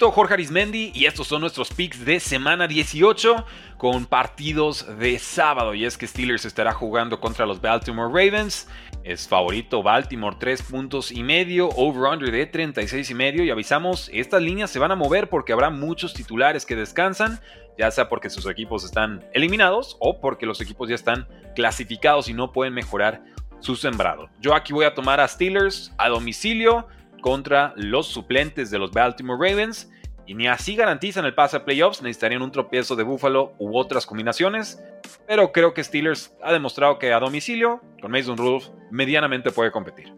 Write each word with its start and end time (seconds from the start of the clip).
Jorge 0.00 0.34
Arismendi 0.34 0.90
y 0.92 1.04
estos 1.04 1.28
son 1.28 1.40
nuestros 1.40 1.72
picks 1.72 2.04
de 2.04 2.18
semana 2.18 2.66
18 2.66 3.46
con 3.78 4.06
partidos 4.06 4.98
de 4.98 5.20
sábado. 5.20 5.72
Y 5.72 5.84
es 5.84 5.96
que 5.96 6.08
Steelers 6.08 6.44
estará 6.44 6.72
jugando 6.72 7.20
contra 7.20 7.46
los 7.46 7.60
Baltimore 7.60 8.08
Ravens. 8.08 8.66
Es 9.04 9.28
favorito 9.28 9.84
Baltimore 9.84 10.36
3 10.36 10.62
puntos 10.62 11.12
y 11.12 11.22
medio 11.22 11.68
over 11.76 12.10
under 12.10 12.32
de 12.32 12.44
36 12.44 13.08
y 13.08 13.14
medio. 13.14 13.44
Y 13.44 13.50
avisamos 13.52 14.10
estas 14.12 14.42
líneas 14.42 14.68
se 14.70 14.80
van 14.80 14.90
a 14.90 14.96
mover 14.96 15.28
porque 15.28 15.52
habrá 15.52 15.70
muchos 15.70 16.12
titulares 16.12 16.66
que 16.66 16.74
descansan 16.74 17.40
ya 17.78 17.88
sea 17.92 18.08
porque 18.08 18.30
sus 18.30 18.46
equipos 18.46 18.84
están 18.84 19.24
eliminados 19.32 19.96
o 20.00 20.20
porque 20.20 20.46
los 20.46 20.60
equipos 20.60 20.88
ya 20.88 20.96
están 20.96 21.28
clasificados 21.54 22.28
y 22.28 22.34
no 22.34 22.52
pueden 22.52 22.74
mejorar 22.74 23.24
su 23.60 23.76
sembrado. 23.76 24.28
Yo 24.40 24.54
aquí 24.54 24.72
voy 24.72 24.86
a 24.86 24.94
tomar 24.94 25.20
a 25.20 25.28
Steelers 25.28 25.92
a 25.98 26.08
domicilio 26.08 26.88
contra 27.24 27.72
los 27.76 28.08
suplentes 28.08 28.70
de 28.70 28.78
los 28.78 28.90
Baltimore 28.90 29.38
Ravens. 29.40 29.90
Y 30.26 30.34
ni 30.34 30.46
así 30.46 30.76
garantizan 30.76 31.24
el 31.24 31.34
pase 31.34 31.56
a 31.56 31.64
playoffs, 31.64 32.02
necesitarían 32.02 32.42
un 32.42 32.52
tropiezo 32.52 32.96
de 32.96 33.02
Buffalo 33.02 33.54
u 33.58 33.78
otras 33.78 34.04
combinaciones. 34.04 34.78
Pero 35.26 35.50
creo 35.50 35.72
que 35.72 35.82
Steelers 35.82 36.34
ha 36.42 36.52
demostrado 36.52 36.98
que 36.98 37.14
a 37.14 37.20
domicilio, 37.20 37.80
con 38.02 38.10
Mason 38.10 38.36
Rudolph, 38.36 38.66
medianamente 38.90 39.50
puede 39.50 39.72
competir. 39.72 40.12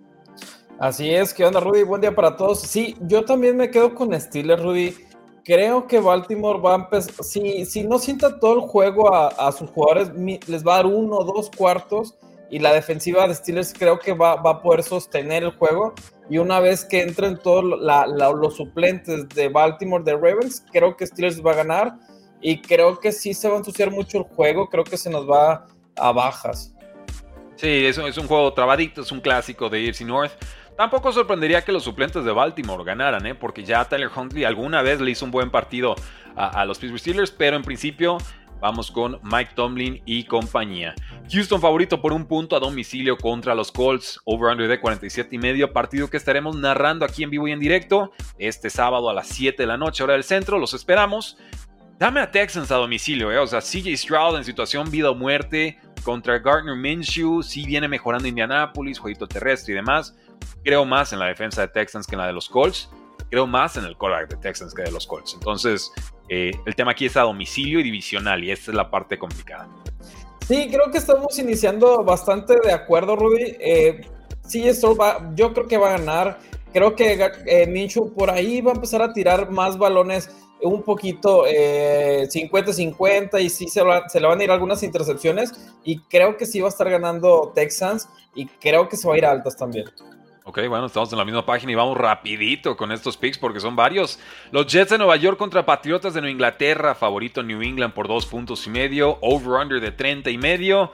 Así 0.81 1.15
es, 1.15 1.33
¿qué 1.33 1.45
onda, 1.45 1.61
Rudy? 1.61 1.85
Buen 1.85 2.01
día 2.01 2.13
para 2.13 2.37
todos. 2.37 2.63
Sí, 2.63 2.97
yo 3.03 3.25
también 3.25 3.57
me 3.57 3.71
quedo 3.71 3.95
con 3.95 4.13
Steelers, 4.21 4.61
Rudy. 4.61 4.97
Creo 5.45 5.87
que 5.87 6.01
Baltimore 6.01 6.59
va 6.59 6.73
a 6.73 6.75
empezar. 6.75 7.25
Si, 7.25 7.65
si 7.67 7.85
no 7.85 8.01
sienta 8.01 8.41
todo 8.41 8.55
el 8.55 8.61
juego 8.63 9.15
a, 9.15 9.53
sus 9.53 9.71
jugadores, 9.71 10.11
les 10.49 10.67
va 10.67 10.75
a 10.75 10.77
dar 10.79 10.87
uno 10.87 11.19
o 11.19 11.25
dos 11.25 11.53
cuartos 11.57 12.17
y 12.51 12.59
la 12.59 12.73
defensiva 12.73 13.29
de 13.29 13.35
Steelers 13.37 13.73
creo 13.73 14.01
que 14.01 14.13
va, 14.13 14.33
a 14.33 14.63
poder 14.63 14.83
sostener 14.83 15.45
el 15.45 15.53
juego. 15.53 15.95
Y 16.29 16.39
una 16.39 16.61
vez 16.61 16.85
que 16.85 17.03
entren 17.03 17.39
todos 17.39 17.65
los 17.65 18.57
suplentes 18.57 19.29
de 19.29 19.49
Baltimore, 19.49 20.03
de 20.03 20.15
Ravens, 20.15 20.65
creo 20.73 20.97
que 20.97 21.07
Steelers 21.07 21.45
va 21.45 21.53
a 21.53 21.57
ganar. 21.57 21.95
Y 22.41 22.61
creo 22.61 22.99
que 22.99 23.13
sí 23.13 23.33
se 23.33 23.49
va 23.49 23.55
a 23.55 23.59
ensuciar 23.59 23.91
mucho 23.91 24.19
el 24.19 24.25
juego. 24.25 24.69
Creo 24.69 24.85
que 24.85 24.97
se 24.97 25.09
nos 25.09 25.29
va 25.29 25.67
a 25.97 26.13
bajas. 26.13 26.75
Sí, 27.57 27.87
es, 27.87 27.97
es 27.97 28.19
un 28.19 28.27
juego 28.27 28.53
trabadito, 28.53 29.01
es 29.01 29.13
un 29.13 29.21
clásico 29.21 29.69
de 29.71 29.81
Irsi 29.81 30.05
North. 30.05 30.33
Tampoco 30.77 31.11
sorprendería 31.11 31.63
que 31.63 31.73
los 31.73 31.85
suplentes 31.85 32.23
de 32.25 32.33
Baltimore 32.33 32.85
ganaran, 32.85 33.25
¿eh? 33.25 33.35
porque 33.35 33.65
ya 33.65 33.87
Tyler 33.87 34.11
Huntley 34.15 34.45
alguna 34.45 34.83
vez 34.83 35.01
le 35.01 35.11
hizo 35.11 35.25
un 35.25 35.31
buen 35.31 35.51
partido 35.51 35.97
a, 36.35 36.61
a 36.61 36.67
los 36.67 36.79
Pittsburgh 36.79 37.01
Steelers, 37.01 37.31
pero 37.31 37.57
en 37.57 37.63
principio 37.63 38.19
Vamos 38.61 38.91
con 38.91 39.21
Mike 39.23 39.53
Tomlin 39.55 40.03
y 40.07 40.25
compañía. 40.25 40.95
Houston 41.31 41.61
favorito 41.61 42.01
por 42.01 42.13
un 42.13 42.27
punto 42.27 42.57
a 42.57 42.61
domicilio 42.61 43.17
contra 43.17 43.55
los 43.55 43.71
Colts. 43.71 44.21
Over-under 44.25 44.69
de 44.69 44.81
47 44.81 45.35
y 45.37 45.39
medio. 45.39 45.73
Partido 45.73 46.09
que 46.09 46.17
estaremos 46.17 46.57
narrando 46.57 47.05
aquí 47.05 47.23
en 47.23 47.31
vivo 47.31 47.49
y 47.49 47.53
en 47.53 47.61
directo. 47.61 48.13
Este 48.39 48.71
sábado 48.71 49.11
a 49.11 49.15
las 49.15 49.29
7 49.29 49.63
de 49.63 49.67
la 49.67 49.77
noche, 49.77 50.03
hora 50.03 50.15
del 50.15 50.25
centro. 50.25 50.59
Los 50.59 50.75
esperamos. 50.75 51.37
Dame 51.99 52.21
a 52.21 52.31
Texans 52.31 52.71
a 52.71 52.77
domicilio, 52.77 53.33
eh. 53.33 53.39
O 53.39 53.47
sea, 53.47 53.61
CJ 53.61 53.97
Stroud 53.97 54.37
en 54.37 54.45
situación 54.45 54.91
vida 54.91 55.11
o 55.11 55.15
muerte 55.15 55.79
contra 56.03 56.39
Gardner 56.39 56.77
Minshew. 56.77 57.43
Sí 57.43 57.65
viene 57.67 57.89
mejorando 57.89 58.29
Indianapolis, 58.29 58.99
jueguito 58.99 59.27
terrestre 59.27 59.73
y 59.73 59.77
demás. 59.77 60.17
Creo 60.63 60.85
más 60.85 61.13
en 61.13 61.19
la 61.19 61.27
defensa 61.27 61.63
de 61.63 61.69
Texans 61.69 62.07
que 62.07 62.15
en 62.15 62.21
la 62.21 62.27
de 62.27 62.33
los 62.33 62.49
Colts 62.49 62.91
creo 63.37 63.47
más 63.47 63.77
en 63.77 63.85
el 63.85 63.99
quarterback 63.99 64.31
de 64.31 64.37
Texans 64.39 64.73
que 64.73 64.83
de 64.83 64.91
los 64.91 65.07
Colts. 65.07 65.35
Entonces, 65.35 65.93
eh, 66.31 66.53
el 66.65 66.75
tema 66.75 66.93
aquí 66.93 67.05
es 67.05 67.19
a 67.19 67.21
domicilio 67.21 67.81
y 67.81 67.83
divisional, 67.83 68.43
y 68.43 68.51
esta 68.51 68.71
es 68.71 68.75
la 68.75 68.91
parte 68.91 69.19
complicada. 69.19 69.69
Sí, 70.49 70.69
creo 70.71 70.91
que 70.91 70.97
estamos 70.97 71.39
iniciando 71.39 72.03
bastante 72.03 72.57
de 72.65 72.73
acuerdo, 72.73 73.15
Rudy. 73.15 73.57
Eh, 73.61 74.01
sí, 74.41 74.67
esto 74.67 74.97
va, 74.97 75.31
yo 75.35 75.53
creo 75.53 75.69
que 75.69 75.77
va 75.77 75.89
a 75.89 75.99
ganar. 75.99 76.39
Creo 76.73 76.97
que 76.97 77.31
eh, 77.45 77.67
Minshew 77.67 78.15
por 78.15 78.31
ahí 78.31 78.63
va 78.63 78.73
a 78.73 78.75
empezar 78.75 79.03
a 79.03 79.13
tirar 79.13 79.51
más 79.51 79.77
balones 79.77 80.31
un 80.63 80.83
poquito 80.83 81.45
50-50 81.45 83.35
eh, 83.35 83.43
y 83.43 83.51
sí 83.51 83.69
se, 83.69 83.83
se, 84.09 84.21
le 84.21 84.27
van 84.27 84.41
a 84.41 84.45
ir 84.45 84.51
algunas 84.51 84.83
intercepciones 84.83 85.53
y 85.85 85.99
creo 85.99 86.39
que 86.39 86.47
sí 86.47 86.63
va 86.63 86.69
a 86.69 86.71
estar 86.71 86.89
ganando 86.89 87.53
Texans 87.55 88.09
y 88.35 88.47
creo 88.47 88.89
que 88.89 88.97
se 88.97 89.07
va 89.07 89.15
a 89.15 89.19
ir 89.19 89.27
a 89.27 89.33
altas 89.33 89.57
también. 89.57 89.85
Ok, 90.49 90.61
bueno, 90.69 90.87
estamos 90.87 91.11
en 91.11 91.19
la 91.19 91.25
misma 91.25 91.45
página 91.45 91.73
y 91.73 91.75
vamos 91.75 91.99
rapidito 91.99 92.77
con 92.77 92.93
estos 92.93 93.17
picks 93.17 93.37
porque 93.37 93.59
son 93.59 93.75
varios. 93.75 94.21
Los 94.53 94.69
Jets 94.69 94.91
de 94.91 94.99
Nueva 94.99 95.17
York 95.17 95.37
contra 95.37 95.67
Patriotas 95.67 96.15
de 96.15 96.21
Nueva 96.21 96.31
Inglaterra, 96.31 96.95
favorito 96.95 97.43
New 97.43 97.63
England 97.63 97.93
por 97.93 98.07
dos 98.07 98.27
puntos 98.27 98.65
y 98.69 98.71
medio, 98.71 99.19
over-under 99.23 99.81
de 99.81 99.91
30 99.91 100.31
y 100.31 100.39
medio. 100.39 100.93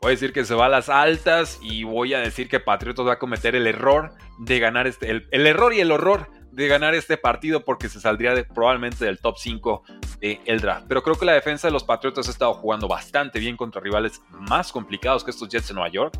Voy 0.00 0.08
a 0.08 0.10
decir 0.12 0.32
que 0.32 0.46
se 0.46 0.54
va 0.54 0.64
a 0.64 0.68
las 0.70 0.88
altas 0.88 1.58
y 1.60 1.84
voy 1.84 2.14
a 2.14 2.20
decir 2.20 2.48
que 2.48 2.58
Patriotas 2.58 3.06
va 3.06 3.12
a 3.12 3.18
cometer 3.18 3.54
el 3.54 3.66
error 3.66 4.14
de 4.38 4.58
ganar 4.60 4.86
este, 4.86 5.10
el, 5.10 5.46
error 5.46 5.74
y 5.74 5.80
el 5.80 5.92
horror 5.92 6.30
de 6.50 6.66
ganar 6.66 6.94
este 6.94 7.18
partido 7.18 7.66
porque 7.66 7.90
se 7.90 8.00
saldría 8.00 8.48
probablemente 8.48 9.04
del 9.04 9.18
top 9.18 9.36
5 9.36 9.82
del 10.22 10.60
draft. 10.62 10.86
Pero 10.88 11.02
creo 11.02 11.18
que 11.18 11.26
la 11.26 11.34
defensa 11.34 11.68
de 11.68 11.72
los 11.72 11.84
Patriotas 11.84 12.28
ha 12.28 12.30
estado 12.30 12.54
jugando 12.54 12.88
bastante 12.88 13.40
bien 13.40 13.58
contra 13.58 13.82
rivales 13.82 14.22
más 14.30 14.72
complicados 14.72 15.22
que 15.22 15.32
estos 15.32 15.50
Jets 15.50 15.68
de 15.68 15.74
Nueva 15.74 15.90
York. 15.90 16.18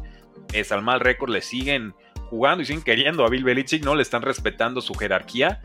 Es 0.53 0.73
al 0.73 0.83
mal 0.83 1.01
récord 1.01 1.31
le 1.31 1.41
siguen 1.41 1.95
jugando 2.31 2.63
y 2.63 2.67
siguen 2.67 2.83
queriendo 2.83 3.25
a 3.25 3.29
Bill 3.29 3.45
Belichick, 3.45 3.85
¿no? 3.85 3.95
Le 3.95 4.03
están 4.03 4.23
respetando 4.23 4.81
su 4.81 4.95
jerarquía. 4.95 5.61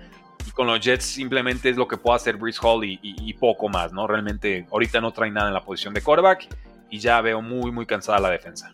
Y 0.46 0.52
con 0.52 0.68
los 0.68 0.80
Jets 0.80 1.06
simplemente 1.06 1.70
es 1.70 1.78
lo 1.78 1.88
que 1.88 1.98
puede 1.98 2.16
hacer 2.16 2.38
Bruce 2.38 2.60
Hall 2.62 2.84
y, 2.84 3.34
poco 3.40 3.70
más, 3.70 3.94
¿no? 3.94 4.08
Realmente 4.08 4.66
ahorita 4.72 5.00
no 5.00 5.12
trae 5.12 5.30
nada 5.32 5.48
en 5.50 5.54
la 5.54 5.64
posición 5.64 5.94
de 5.94 6.02
quarterback 6.02 6.48
y 6.90 7.00
ya 7.00 7.22
veo 7.22 7.42
muy, 7.42 7.72
muy 7.72 7.86
cansada 7.86 8.20
la 8.20 8.30
defensa. 8.30 8.70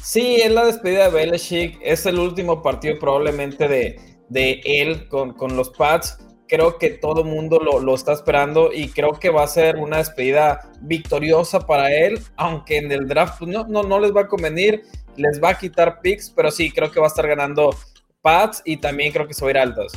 Sí, 0.00 0.36
es 0.36 0.50
la 0.50 0.64
despedida 0.64 1.04
de 1.04 1.10
Belichick. 1.10 1.78
Es 1.82 2.06
el 2.06 2.18
último 2.18 2.62
partido 2.62 2.98
probablemente 2.98 3.68
de, 3.68 4.00
de 4.28 4.60
él 4.64 5.08
con, 5.08 5.32
con 5.32 5.56
los 5.56 5.70
Pats 5.70 6.18
creo 6.48 6.78
que 6.78 6.90
todo 6.90 7.24
mundo 7.24 7.58
lo, 7.58 7.80
lo, 7.80 7.94
está 7.94 8.12
esperando 8.12 8.70
y 8.72 8.88
creo 8.88 9.14
que 9.14 9.30
va 9.30 9.44
a 9.44 9.48
ser 9.48 9.76
una 9.76 9.98
despedida 9.98 10.70
victoriosa 10.80 11.60
para 11.60 11.92
él, 11.92 12.20
aunque 12.36 12.78
en 12.78 12.92
el 12.92 13.08
draft 13.08 13.38
pues, 13.40 13.50
no, 13.50 13.66
no, 13.66 13.82
no 13.82 13.98
les 13.98 14.14
va 14.14 14.22
a 14.22 14.28
convenir 14.28 14.82
les 15.16 15.42
va 15.42 15.50
a 15.50 15.58
quitar 15.58 16.00
picks, 16.00 16.30
pero 16.30 16.50
sí, 16.50 16.70
creo 16.70 16.90
que 16.90 17.00
va 17.00 17.06
a 17.06 17.08
estar 17.08 17.26
ganando 17.26 17.74
Pats 18.22 18.62
y 18.64 18.78
también 18.78 19.12
creo 19.12 19.26
que 19.26 19.34
se 19.34 19.44
va 19.44 19.48
a 19.48 19.50
ir 19.52 19.58
altos. 19.58 19.92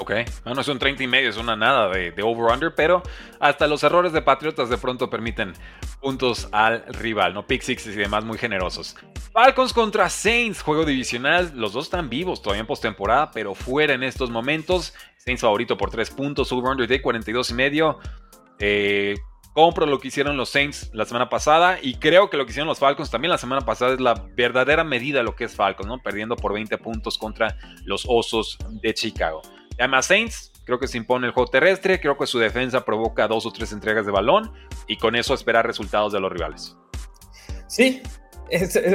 Ok, 0.00 0.12
bueno, 0.44 0.62
son 0.62 0.78
30 0.78 1.02
y 1.02 1.06
medio, 1.08 1.28
es 1.28 1.36
una 1.36 1.56
nada 1.56 1.88
de, 1.88 2.14
over-under, 2.22 2.72
pero 2.72 3.02
hasta 3.40 3.66
los 3.66 3.82
errores 3.82 4.12
de 4.12 4.22
Patriotas 4.22 4.68
de 4.68 4.78
pronto 4.78 5.10
permiten 5.10 5.54
puntos 6.00 6.48
al 6.52 6.84
rival, 6.86 7.34
¿no? 7.34 7.48
Pick 7.48 7.62
sixes 7.62 7.96
y 7.96 7.98
demás 7.98 8.24
muy 8.24 8.38
generosos. 8.38 8.94
Falcons 9.32 9.72
contra 9.72 10.08
Saints, 10.08 10.62
juego 10.62 10.84
divisional, 10.84 11.50
los 11.56 11.72
dos 11.72 11.86
están 11.86 12.08
vivos 12.08 12.42
todavía 12.42 12.60
en 12.60 12.68
postemporada, 12.68 13.32
pero 13.32 13.56
fuera 13.56 13.94
en 13.94 14.04
estos 14.04 14.30
momentos. 14.30 14.94
Saints 15.16 15.42
favorito 15.42 15.76
por 15.76 15.90
3 15.90 16.10
puntos, 16.10 16.52
over-under 16.52 16.86
de 16.86 17.02
42 17.02 17.50
y 17.50 17.54
medio. 17.54 17.98
Eh, 18.60 19.16
compro 19.52 19.86
lo 19.86 19.98
que 19.98 20.08
hicieron 20.08 20.36
los 20.36 20.50
Saints 20.50 20.90
la 20.92 21.04
semana 21.04 21.28
pasada 21.28 21.78
y 21.80 21.94
creo 21.94 22.30
que 22.30 22.36
lo 22.36 22.44
que 22.44 22.50
hicieron 22.50 22.68
los 22.68 22.78
Falcons 22.78 23.10
también 23.10 23.30
la 23.30 23.38
semana 23.38 23.62
pasada 23.62 23.94
es 23.94 24.00
la 24.00 24.14
verdadera 24.36 24.84
medida 24.84 25.18
de 25.18 25.24
lo 25.24 25.34
que 25.34 25.44
es 25.44 25.54
Falcons, 25.54 25.88
¿no? 25.88 25.98
Perdiendo 26.00 26.36
por 26.36 26.52
20 26.52 26.78
puntos 26.78 27.18
contra 27.18 27.56
los 27.84 28.04
Osos 28.08 28.58
de 28.70 28.94
Chicago. 28.94 29.42
Además, 29.78 30.06
Saints, 30.06 30.52
creo 30.64 30.78
que 30.78 30.88
se 30.88 30.98
impone 30.98 31.26
el 31.26 31.32
juego 31.32 31.50
terrestre, 31.50 32.00
creo 32.00 32.16
que 32.16 32.26
su 32.26 32.38
defensa 32.38 32.84
provoca 32.84 33.28
dos 33.28 33.46
o 33.46 33.52
tres 33.52 33.72
entregas 33.72 34.06
de 34.06 34.12
balón 34.12 34.52
y 34.86 34.96
con 34.96 35.16
eso 35.16 35.34
esperar 35.34 35.66
resultados 35.66 36.12
de 36.12 36.20
los 36.20 36.32
rivales. 36.32 36.76
Sí, 37.68 38.02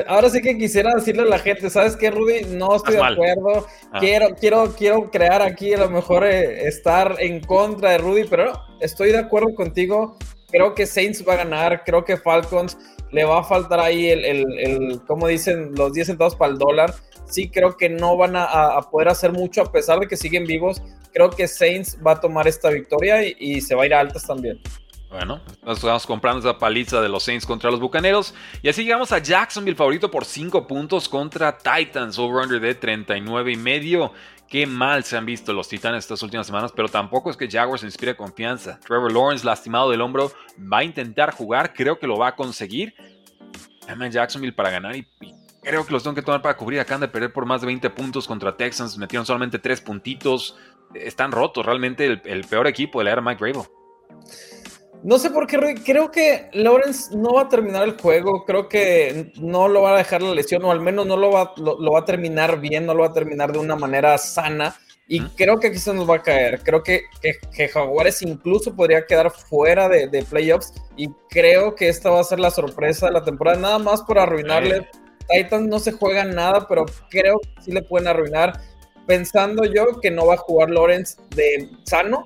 ahora 0.08 0.30
sí 0.30 0.42
que 0.42 0.58
quisiera 0.58 0.94
decirle 0.96 1.24
a 1.24 1.26
la 1.26 1.40
gente, 1.40 1.70
¿sabes 1.70 1.96
qué, 1.96 2.10
Rudy? 2.10 2.46
No 2.56 2.76
estoy 2.76 2.96
de 2.96 3.04
acuerdo. 3.04 3.68
Ah. 3.92 4.00
Quiero, 4.00 4.36
quiero, 4.36 4.76
quiero 4.76 5.12
crear 5.12 5.42
aquí 5.42 5.74
a 5.74 5.80
lo 5.80 5.90
mejor 5.90 6.26
eh, 6.26 6.68
estar 6.68 7.16
en 7.20 7.40
contra 7.42 7.92
de 7.92 7.98
Rudy, 8.00 8.24
pero 8.30 8.54
estoy 8.80 9.12
de 9.12 9.20
acuerdo 9.20 9.54
contigo. 9.56 10.18
Creo 10.54 10.76
que 10.76 10.86
Saints 10.86 11.28
va 11.28 11.34
a 11.34 11.38
ganar, 11.38 11.84
creo 11.84 12.06
que 12.06 12.16
Falcons 12.16 12.78
le 13.12 13.24
va 13.24 13.40
a 13.40 13.44
faltar 13.44 13.80
ahí 13.80 14.12
el, 14.12 14.24
el, 14.24 15.02
como 15.08 15.28
dicen, 15.28 15.74
los 15.74 15.94
10 15.94 16.06
centavos 16.06 16.36
para 16.36 16.52
el 16.52 16.60
dólar. 16.60 16.94
Sí, 17.26 17.50
creo 17.50 17.76
que 17.76 17.90
no 17.90 18.16
van 18.18 18.36
a, 18.36 18.80
poder 18.92 19.08
hacer 19.08 19.32
mucho 19.32 19.64
a 19.64 19.72
pesar 19.72 20.00
de 20.00 20.08
que 20.08 20.16
siguen 20.16 20.46
vivos. 20.46 20.80
Creo 21.12 21.32
que 21.32 21.48
Saints 21.48 21.98
va 22.06 22.12
a 22.12 22.20
tomar 22.20 22.48
esta 22.48 22.70
victoria 22.70 23.24
y, 23.24 23.62
se 23.62 23.74
va 23.74 23.82
a 23.82 23.86
ir 23.88 23.96
a 23.96 24.00
altas 24.00 24.28
también. 24.28 24.62
Bueno, 25.14 25.42
nos 25.64 25.78
estamos 25.78 26.08
comprando 26.08 26.40
esa 26.40 26.58
paliza 26.58 27.00
de 27.00 27.08
los 27.08 27.22
Saints 27.22 27.46
contra 27.46 27.70
los 27.70 27.80
Bucaneros. 27.80 28.34
Y 28.64 28.70
así 28.70 28.84
llegamos 28.84 29.12
a 29.12 29.20
Jacksonville, 29.20 29.76
favorito 29.76 30.10
por 30.10 30.26
5 30.26 30.66
puntos 30.66 31.08
contra 31.08 31.56
Titans, 31.56 32.18
over-under 32.18 32.60
de 32.60 32.74
39 32.74 33.52
y 33.52 33.56
medio. 33.56 34.12
Qué 34.50 34.66
mal 34.66 35.04
se 35.04 35.16
han 35.16 35.28
visto 35.28 35.54
los 35.54 35.70
Titanes 35.70 36.06
estas 36.06 36.24
últimas 36.24 36.48
semanas, 36.48 36.72
pero 36.76 36.90
tampoco 36.90 37.30
es 37.30 37.38
que 37.38 37.48
Jaguars 37.48 37.84
inspire 37.84 38.16
confianza. 38.16 38.80
Trevor 38.80 39.14
Lawrence, 39.14 39.46
lastimado 39.46 39.92
del 39.92 40.02
hombro, 40.02 40.32
va 40.60 40.80
a 40.80 40.84
intentar 40.84 41.32
jugar, 41.32 41.76
creo 41.76 42.00
que 42.00 42.08
lo 42.08 42.18
va 42.18 42.30
a 42.30 42.36
conseguir. 42.36 42.96
Jacksonville 44.10 44.54
para 44.54 44.72
ganar 44.72 44.96
y, 44.96 45.08
creo 45.62 45.86
que 45.86 45.94
los 45.94 46.02
tengo 46.02 46.16
que 46.16 46.24
tomar 46.24 46.42
para 46.42 46.58
cubrir. 46.58 46.80
Acaban 46.80 47.02
de 47.02 47.08
perder 47.08 47.32
por 47.32 47.46
más 47.46 47.62
de 47.62 47.68
20 47.68 47.88
puntos 47.92 48.28
contra 48.28 48.58
Texans, 48.58 48.98
metieron 48.98 49.28
solamente 49.28 49.60
3 49.60 49.80
puntitos. 49.82 50.58
Están 50.96 51.32
rotos, 51.32 51.64
realmente 51.64 52.04
el, 52.04 52.20
el 52.26 52.46
peor 52.46 52.66
equipo 52.66 52.98
de 52.98 53.06
la 53.06 53.12
era 53.12 53.22
Mike 53.22 53.40
Grable. 53.40 53.70
No 55.04 55.20
sé 55.20 55.32
por 55.32 55.48
qué, 55.48 55.58
creo 55.84 56.12
que 56.12 56.50
Lawrence 56.54 57.16
no 57.16 57.34
va 57.34 57.42
a 57.42 57.50
terminar 57.50 57.84
el 57.84 58.00
juego, 58.00 58.46
creo 58.46 58.70
que 58.70 59.34
no 59.38 59.68
lo 59.68 59.82
va 59.82 59.96
a 59.96 59.98
dejar 59.98 60.22
la 60.22 60.34
lesión, 60.34 60.64
o 60.64 60.72
al 60.72 60.80
menos 60.80 61.06
no 61.06 61.18
lo 61.18 61.30
va, 61.30 61.54
lo, 61.58 61.92
va 61.92 62.00
a 62.00 62.06
terminar 62.06 62.62
bien, 62.62 62.86
no 62.86 62.94
lo 62.94 63.02
va 63.02 63.08
a 63.08 63.14
terminar 63.14 63.52
de 63.52 63.60
una 63.60 63.76
manera 63.76 64.18
sana. 64.18 64.74
Y 65.06 65.20
creo 65.20 65.60
que 65.60 65.68
aquí 65.68 65.78
se 65.78 65.94
nos 65.94 66.10
va 66.10 66.16
a 66.16 66.22
caer. 66.22 66.62
Creo 66.64 66.82
que, 66.82 67.02
que, 67.22 67.68
Jaguares 67.68 68.22
incluso 68.22 68.74
podría 68.74 69.06
quedar 69.06 69.30
fuera 69.30 69.90
de, 69.90 70.08
de, 70.08 70.24
playoffs. 70.24 70.74
Y 70.96 71.10
creo 71.30 71.76
que 71.76 71.90
esta 71.90 72.10
va 72.10 72.22
a 72.22 72.24
ser 72.24 72.40
la 72.40 72.50
sorpresa 72.50 73.08
de 73.08 73.12
la 73.12 73.24
temporada. 73.26 73.60
Nada 73.60 73.80
más 73.80 74.02
por 74.02 74.18
arruinarle. 74.18 74.88
Titans 75.30 75.68
no 75.68 75.80
se 75.80 75.92
juega 75.92 76.24
nada, 76.24 76.66
pero 76.70 76.86
creo 77.10 77.40
que 77.40 77.62
sí 77.62 77.72
le 77.74 77.82
pueden 77.82 78.08
arruinar. 78.08 78.54
Pensando 79.06 79.66
yo 79.66 80.00
que 80.02 80.10
no 80.10 80.26
va 80.26 80.36
a 80.36 80.38
jugar 80.38 80.70
Lawrence 80.70 81.18
de 81.36 81.70
sano 81.84 82.24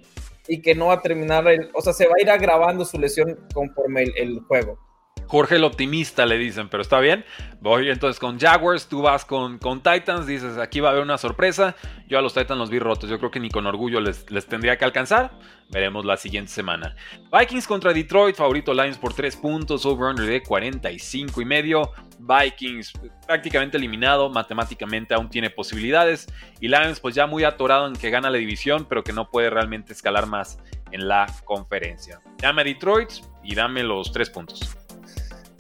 y 0.48 0.62
que 0.62 0.76
no 0.76 0.88
va 0.88 0.96
a 0.96 1.02
terminar. 1.02 1.48
El, 1.48 1.70
o 1.74 1.82
sea, 1.82 1.94
se 1.94 2.08
va 2.08 2.14
a 2.18 2.22
ir 2.22 2.30
agravando 2.30 2.86
su 2.86 3.00
lesión 3.00 3.48
conforme 3.54 4.04
el 4.04 4.40
juego. 4.48 4.87
Jorge 5.28 5.56
el 5.56 5.64
optimista 5.64 6.26
le 6.26 6.38
dicen, 6.38 6.70
pero 6.70 6.82
está 6.82 7.00
bien. 7.00 7.26
Voy 7.60 7.90
entonces 7.90 8.20
con 8.20 8.40
Jaguars, 8.40 8.88
tú 8.88 9.02
vas 9.02 9.26
con, 9.26 9.58
con 9.58 9.82
Titans, 9.82 10.26
dices 10.26 10.58
aquí 10.58 10.80
va 10.80 10.90
a 10.90 10.92
haber 10.92 11.04
una 11.04 11.18
sorpresa. 11.18 11.76
Yo 12.08 12.18
a 12.18 12.22
los 12.22 12.34
Titans 12.34 12.58
los 12.58 12.70
vi 12.70 12.80
rotos, 12.80 13.10
yo 13.10 13.18
creo 13.20 13.32
que 13.32 13.40
ni 13.40 13.50
con 13.50 13.66
orgullo 13.66 14.00
les, 14.00 14.30
les 14.32 14.46
tendría 14.46 14.78
que 14.78 14.86
alcanzar. 14.86 15.32
Veremos 15.70 16.06
la 16.06 16.16
siguiente 16.16 16.52
semana. 16.52 16.96
Vikings 17.38 17.68
contra 17.68 17.92
Detroit, 17.92 18.38
favorito 18.38 18.74
Lions 18.74 18.98
por 18.98 19.14
3 19.14 19.36
puntos, 19.36 19.86
over-under 19.86 20.26
de 20.26 20.42
45 20.42 21.42
y 21.42 21.46
medio. 21.46 21.92
Vikings 22.20 22.94
prácticamente 23.26 23.76
eliminado, 23.76 24.30
matemáticamente 24.30 25.14
aún 25.14 25.30
tiene 25.30 25.50
posibilidades. 25.50 26.28
Y 26.62 26.70
Lions 26.70 27.02
pues 27.02 27.16
ya 27.16 27.28
muy 27.28 27.44
atorado 27.44 27.88
en 27.88 27.96
que 27.96 28.10
gana 28.10 28.30
la 28.30 28.38
división, 28.38 28.86
pero 28.88 29.04
que 29.04 29.12
no 29.12 29.30
puede 29.30 29.50
realmente 29.50 29.92
escalar 29.92 30.26
más 30.26 30.58
en 30.92 31.08
la 31.08 31.28
conferencia. 31.44 32.22
Dame 32.38 32.62
a 32.62 32.66
Detroit 32.66 33.10
y 33.44 33.54
dame 33.54 33.84
los 33.84 34.12
3 34.14 34.30
puntos. 34.30 34.87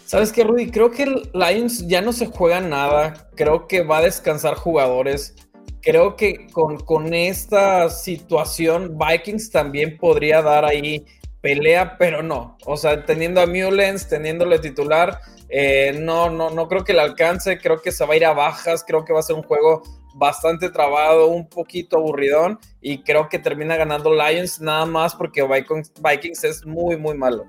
¿Sabes 0.08 0.32
qué, 0.32 0.46
Rudy? 0.46 0.72
Creo 0.72 0.90
que 0.90 1.04
el 1.04 1.30
Lions 1.34 1.86
ya 1.86 2.02
no 2.02 2.14
se 2.14 2.28
juega 2.28 2.62
nada. 2.62 3.30
Creo 3.36 3.68
que 3.68 3.84
va 3.84 3.98
a 3.98 4.04
descansar 4.04 4.56
jugadores. 4.56 5.36
Creo 5.82 6.16
que 6.16 6.48
con, 6.54 6.78
con 6.78 7.14
esta 7.14 7.90
situación, 7.90 8.98
Vikings 8.98 9.52
también 9.52 9.98
podría 9.98 10.42
dar 10.42 10.64
ahí 10.64 11.06
pelea, 11.42 11.98
pero 11.98 12.24
no. 12.24 12.58
O 12.66 12.78
sea, 12.78 13.06
teniendo 13.06 13.42
a 13.42 13.48
Mullens, 13.48 14.08
teniéndole 14.08 14.60
titular, 14.60 15.20
eh, 15.50 16.00
no, 16.00 16.30
no, 16.30 16.52
no 16.52 16.70
creo 16.70 16.86
que 16.86 16.94
le 16.94 17.02
alcance. 17.02 17.58
Creo 17.58 17.82
que 17.82 17.92
se 17.92 18.06
va 18.06 18.14
a 18.14 18.18
ir 18.18 18.26
a 18.26 18.32
bajas. 18.32 18.86
Creo 18.88 19.04
que 19.04 19.12
va 19.12 19.20
a 19.20 19.24
ser 19.24 19.36
un 19.36 19.44
juego 19.44 19.84
bastante 20.16 20.70
trabado, 20.70 21.28
un 21.28 21.50
poquito 21.50 21.98
aburridón. 21.98 22.60
Y 22.80 23.04
creo 23.04 23.28
que 23.28 23.40
termina 23.40 23.76
ganando 23.76 24.14
Lions 24.14 24.62
nada 24.62 24.86
más 24.86 25.14
porque 25.14 25.46
Vikings 25.46 26.46
es 26.46 26.66
muy, 26.66 26.96
muy 26.96 27.18
malo. 27.18 27.44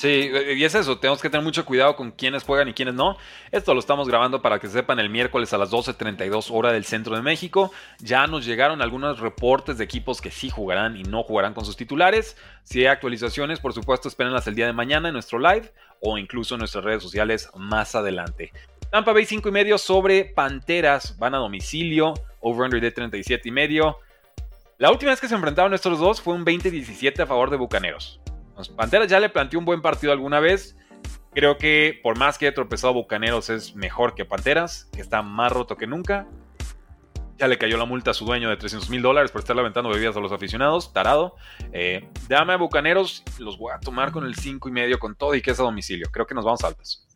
Sí, 0.00 0.30
y 0.56 0.64
es 0.64 0.74
eso, 0.74 0.98
tenemos 0.98 1.20
que 1.20 1.28
tener 1.28 1.44
mucho 1.44 1.66
cuidado 1.66 1.94
con 1.94 2.10
quiénes 2.10 2.42
juegan 2.42 2.66
y 2.68 2.72
quiénes 2.72 2.94
no. 2.94 3.18
Esto 3.52 3.74
lo 3.74 3.80
estamos 3.80 4.08
grabando 4.08 4.40
para 4.40 4.58
que 4.58 4.66
sepan 4.66 4.98
el 4.98 5.10
miércoles 5.10 5.52
a 5.52 5.58
las 5.58 5.70
12.32 5.70 6.46
hora 6.52 6.72
del 6.72 6.86
centro 6.86 7.14
de 7.14 7.20
México. 7.20 7.70
Ya 7.98 8.26
nos 8.26 8.46
llegaron 8.46 8.80
algunos 8.80 9.20
reportes 9.20 9.76
de 9.76 9.84
equipos 9.84 10.22
que 10.22 10.30
sí 10.30 10.48
jugarán 10.48 10.96
y 10.96 11.02
no 11.02 11.22
jugarán 11.22 11.52
con 11.52 11.66
sus 11.66 11.76
titulares. 11.76 12.38
Si 12.64 12.80
hay 12.80 12.86
actualizaciones, 12.86 13.60
por 13.60 13.74
supuesto, 13.74 14.08
espérenlas 14.08 14.46
el 14.46 14.54
día 14.54 14.64
de 14.64 14.72
mañana 14.72 15.08
en 15.08 15.12
nuestro 15.12 15.38
live 15.38 15.70
o 16.00 16.16
incluso 16.16 16.54
en 16.54 16.60
nuestras 16.60 16.82
redes 16.82 17.02
sociales 17.02 17.50
más 17.54 17.94
adelante. 17.94 18.54
Tampa 18.90 19.12
Bay 19.12 19.26
5 19.26 19.50
y 19.50 19.52
medio 19.52 19.76
sobre 19.76 20.24
Panteras, 20.24 21.18
van 21.18 21.34
a 21.34 21.38
domicilio, 21.38 22.14
over-under 22.40 22.80
de 22.80 22.90
37 22.90 23.50
y 23.50 23.52
medio. 23.52 23.98
La 24.78 24.90
última 24.90 25.10
vez 25.10 25.20
que 25.20 25.28
se 25.28 25.34
enfrentaron 25.34 25.74
estos 25.74 25.98
dos 25.98 26.22
fue 26.22 26.32
un 26.32 26.46
20-17 26.46 27.20
a 27.20 27.26
favor 27.26 27.50
de 27.50 27.58
Bucaneros. 27.58 28.18
Panteras 28.68 29.08
ya 29.08 29.20
le 29.20 29.28
planteó 29.28 29.58
un 29.58 29.64
buen 29.64 29.82
partido 29.82 30.12
alguna 30.12 30.40
vez. 30.40 30.76
Creo 31.32 31.58
que 31.58 32.00
por 32.02 32.18
más 32.18 32.38
que 32.38 32.46
haya 32.46 32.54
tropezado 32.54 32.92
Bucaneros 32.92 33.50
es 33.50 33.74
mejor 33.74 34.14
que 34.14 34.24
Panteras, 34.24 34.88
que 34.92 35.00
está 35.00 35.22
más 35.22 35.52
roto 35.52 35.76
que 35.76 35.86
nunca. 35.86 36.26
Ya 37.38 37.48
le 37.48 37.56
cayó 37.56 37.78
la 37.78 37.84
multa 37.86 38.10
a 38.10 38.14
su 38.14 38.24
dueño 38.24 38.50
de 38.50 38.56
300 38.56 38.90
mil 38.90 39.00
dólares 39.00 39.30
por 39.30 39.40
estar 39.40 39.58
aventando 39.58 39.88
bebidas 39.88 40.16
a 40.16 40.20
los 40.20 40.32
aficionados, 40.32 40.92
tarado. 40.92 41.36
Eh, 41.72 42.06
dame 42.28 42.52
a 42.52 42.56
Bucaneros, 42.56 43.24
los 43.38 43.56
voy 43.56 43.72
a 43.72 43.78
tomar 43.78 44.12
con 44.12 44.26
el 44.26 44.34
5 44.34 44.68
y 44.68 44.72
medio 44.72 44.98
con 44.98 45.14
todo 45.14 45.34
y 45.34 45.40
que 45.40 45.52
es 45.52 45.60
a 45.60 45.62
domicilio. 45.62 46.08
Creo 46.12 46.26
que 46.26 46.34
nos 46.34 46.44
vamos 46.44 46.62
altas. 46.64 47.06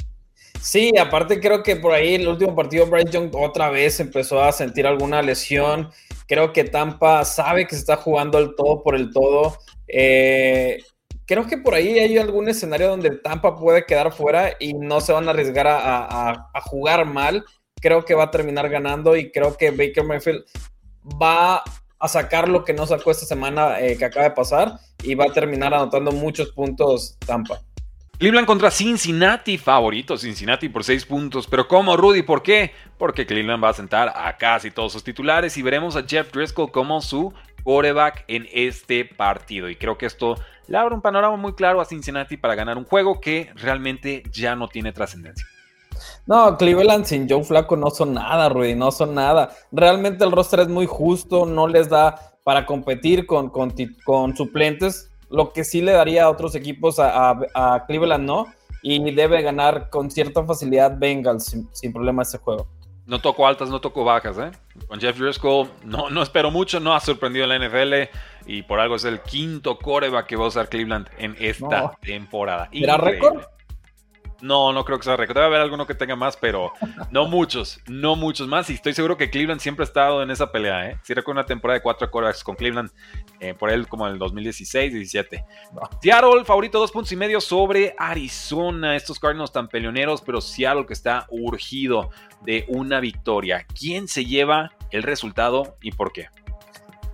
Sí, 0.64 0.92
aparte 0.98 1.40
creo 1.40 1.62
que 1.62 1.76
por 1.76 1.92
ahí 1.92 2.14
el 2.14 2.26
último 2.26 2.56
partido 2.56 2.86
Bryce 2.86 3.10
Young 3.10 3.30
otra 3.34 3.68
vez 3.68 4.00
empezó 4.00 4.42
a 4.42 4.50
sentir 4.50 4.86
alguna 4.86 5.20
lesión. 5.20 5.90
Creo 6.26 6.54
que 6.54 6.64
Tampa 6.64 7.22
sabe 7.26 7.66
que 7.66 7.74
se 7.74 7.80
está 7.80 7.96
jugando 7.96 8.38
el 8.38 8.54
todo 8.54 8.82
por 8.82 8.96
el 8.96 9.12
todo. 9.12 9.58
Eh, 9.86 10.82
creo 11.26 11.46
que 11.46 11.58
por 11.58 11.74
ahí 11.74 11.98
hay 11.98 12.18
algún 12.18 12.48
escenario 12.48 12.88
donde 12.88 13.10
Tampa 13.10 13.56
puede 13.56 13.86
quedar 13.86 14.12
fuera 14.12 14.54
y 14.58 14.74
no 14.74 15.00
se 15.00 15.12
van 15.12 15.28
a 15.28 15.30
arriesgar 15.30 15.66
a, 15.68 16.50
jugar 16.66 17.06
mal. 17.06 17.44
Creo 17.80 18.04
que 18.04 18.14
va 18.14 18.24
a 18.24 18.30
terminar 18.30 18.68
ganando 18.68 19.16
y 19.16 19.30
creo 19.30 19.56
que 19.56 19.70
Baker 19.70 20.04
Mayfield 20.04 20.44
va 21.20 21.62
a 21.98 22.08
sacar 22.08 22.48
lo 22.48 22.64
que 22.64 22.72
no 22.72 22.86
sacó 22.86 23.10
esta 23.10 23.26
semana 23.26 23.80
eh, 23.80 23.96
que 23.96 24.04
acaba 24.04 24.24
de 24.24 24.34
pasar 24.34 24.78
y 25.02 25.14
va 25.14 25.26
a 25.26 25.32
terminar 25.32 25.74
anotando 25.74 26.12
muchos 26.12 26.50
puntos 26.52 27.18
Tampa. 27.26 27.60
Cleveland 28.18 28.46
contra 28.46 28.70
Cincinnati, 28.70 29.58
favorito 29.58 30.16
Cincinnati 30.16 30.68
por 30.68 30.84
6 30.84 31.04
puntos. 31.04 31.46
Pero 31.46 31.66
¿cómo, 31.66 31.96
Rudy? 31.96 32.22
¿Por 32.22 32.42
qué? 32.42 32.72
Porque 32.96 33.26
Cleveland 33.26 33.62
va 33.62 33.70
a 33.70 33.74
sentar 33.74 34.12
a 34.14 34.36
casi 34.36 34.70
todos 34.70 34.92
sus 34.92 35.02
titulares 35.02 35.56
y 35.56 35.62
veremos 35.62 35.96
a 35.96 36.04
Jeff 36.06 36.32
Driscoll 36.32 36.70
como 36.70 37.00
su 37.00 37.34
quarterback 37.64 38.24
en 38.28 38.46
este 38.52 39.04
partido. 39.04 39.68
Y 39.68 39.76
creo 39.76 39.98
que 39.98 40.06
esto 40.06 40.36
le 40.68 40.78
abre 40.78 40.94
un 40.94 41.00
panorama 41.00 41.36
muy 41.36 41.54
claro 41.54 41.80
a 41.80 41.84
Cincinnati 41.84 42.36
para 42.36 42.54
ganar 42.54 42.78
un 42.78 42.84
juego 42.84 43.20
que 43.20 43.50
realmente 43.56 44.22
ya 44.30 44.54
no 44.54 44.68
tiene 44.68 44.92
trascendencia. 44.92 45.44
No, 46.26 46.56
Cleveland 46.56 47.04
sin 47.04 47.28
Joe 47.28 47.44
Flaco 47.44 47.76
no 47.76 47.90
son 47.90 48.14
nada, 48.14 48.48
Rudy, 48.48 48.74
no 48.74 48.90
son 48.90 49.14
nada. 49.14 49.50
Realmente 49.72 50.24
el 50.24 50.32
roster 50.32 50.60
es 50.60 50.68
muy 50.68 50.86
justo, 50.86 51.46
no 51.46 51.68
les 51.68 51.88
da 51.88 52.34
para 52.44 52.66
competir 52.66 53.26
con, 53.26 53.50
con, 53.50 54.36
suplentes, 54.36 55.10
lo 55.30 55.52
que 55.52 55.64
sí 55.64 55.80
le 55.80 55.92
daría 55.92 56.24
a 56.24 56.30
otros 56.30 56.54
equipos 56.54 56.96
a, 56.98 57.84
Cleveland, 57.86 58.24
¿no? 58.24 58.46
Y 58.82 59.12
debe 59.12 59.40
ganar 59.40 59.88
con 59.88 60.10
cierta 60.10 60.44
facilidad 60.44 60.98
Bengals 60.98 61.46
sin, 61.46 61.68
sin 61.72 61.92
problema 61.92 62.22
ese 62.22 62.38
juego. 62.38 62.66
No 63.06 63.18
toco 63.18 63.46
altas, 63.46 63.68
no 63.68 63.80
toco 63.80 64.04
bajas, 64.04 64.38
¿eh? 64.38 64.50
Con 64.86 65.00
Jeff 65.00 65.18
Driscoll 65.18 65.68
no, 65.84 66.08
no 66.08 66.22
espero 66.22 66.50
mucho, 66.50 66.80
no 66.80 66.94
ha 66.94 67.00
sorprendido 67.00 67.44
en 67.44 67.60
la 67.60 67.68
NFL 67.68 68.10
y 68.46 68.62
por 68.62 68.80
algo 68.80 68.96
es 68.96 69.04
el 69.04 69.20
quinto 69.20 69.78
coreback 69.78 70.26
que 70.26 70.36
va 70.36 70.44
a 70.44 70.48
usar 70.48 70.68
Cleveland 70.68 71.08
en 71.18 71.36
esta 71.38 71.92
temporada. 72.00 72.68
¿Era 72.72 72.96
récord? 72.96 73.42
No, 74.44 74.74
no 74.74 74.84
creo 74.84 74.98
que 74.98 75.04
sea 75.04 75.16
récord. 75.16 75.36
Debe 75.36 75.46
haber 75.46 75.60
alguno 75.62 75.86
que 75.86 75.94
tenga 75.94 76.16
más, 76.16 76.36
pero 76.36 76.74
no 77.10 77.26
muchos, 77.26 77.80
no 77.88 78.14
muchos 78.14 78.46
más. 78.46 78.68
Y 78.68 78.74
estoy 78.74 78.92
seguro 78.92 79.16
que 79.16 79.30
Cleveland 79.30 79.58
siempre 79.58 79.84
ha 79.84 79.86
estado 79.86 80.22
en 80.22 80.30
esa 80.30 80.52
pelea. 80.52 80.90
¿eh? 80.90 80.98
Sí 81.02 81.14
recuerdo 81.14 81.40
una 81.40 81.46
temporada 81.46 81.78
de 81.78 81.82
cuatro 81.82 82.10
corebacks 82.10 82.44
con 82.44 82.54
Cleveland, 82.54 82.90
eh, 83.40 83.54
por 83.54 83.70
él 83.70 83.88
como 83.88 84.06
en 84.06 84.12
el 84.12 84.20
2016-17. 84.20 85.46
Seattle, 86.02 86.44
favorito 86.44 86.78
dos 86.78 86.92
puntos 86.92 87.10
y 87.12 87.16
medio 87.16 87.40
sobre 87.40 87.94
Arizona. 87.96 88.94
Estos 88.96 89.18
Cardinals 89.18 89.50
tan 89.50 89.66
peleoneros, 89.66 90.20
pero 90.20 90.42
Seattle 90.42 90.84
que 90.84 90.92
está 90.92 91.26
urgido 91.30 92.10
de 92.42 92.66
una 92.68 93.00
victoria. 93.00 93.66
¿Quién 93.66 94.08
se 94.08 94.26
lleva 94.26 94.72
el 94.90 95.04
resultado 95.04 95.78
y 95.80 95.92
por 95.92 96.12
qué? 96.12 96.28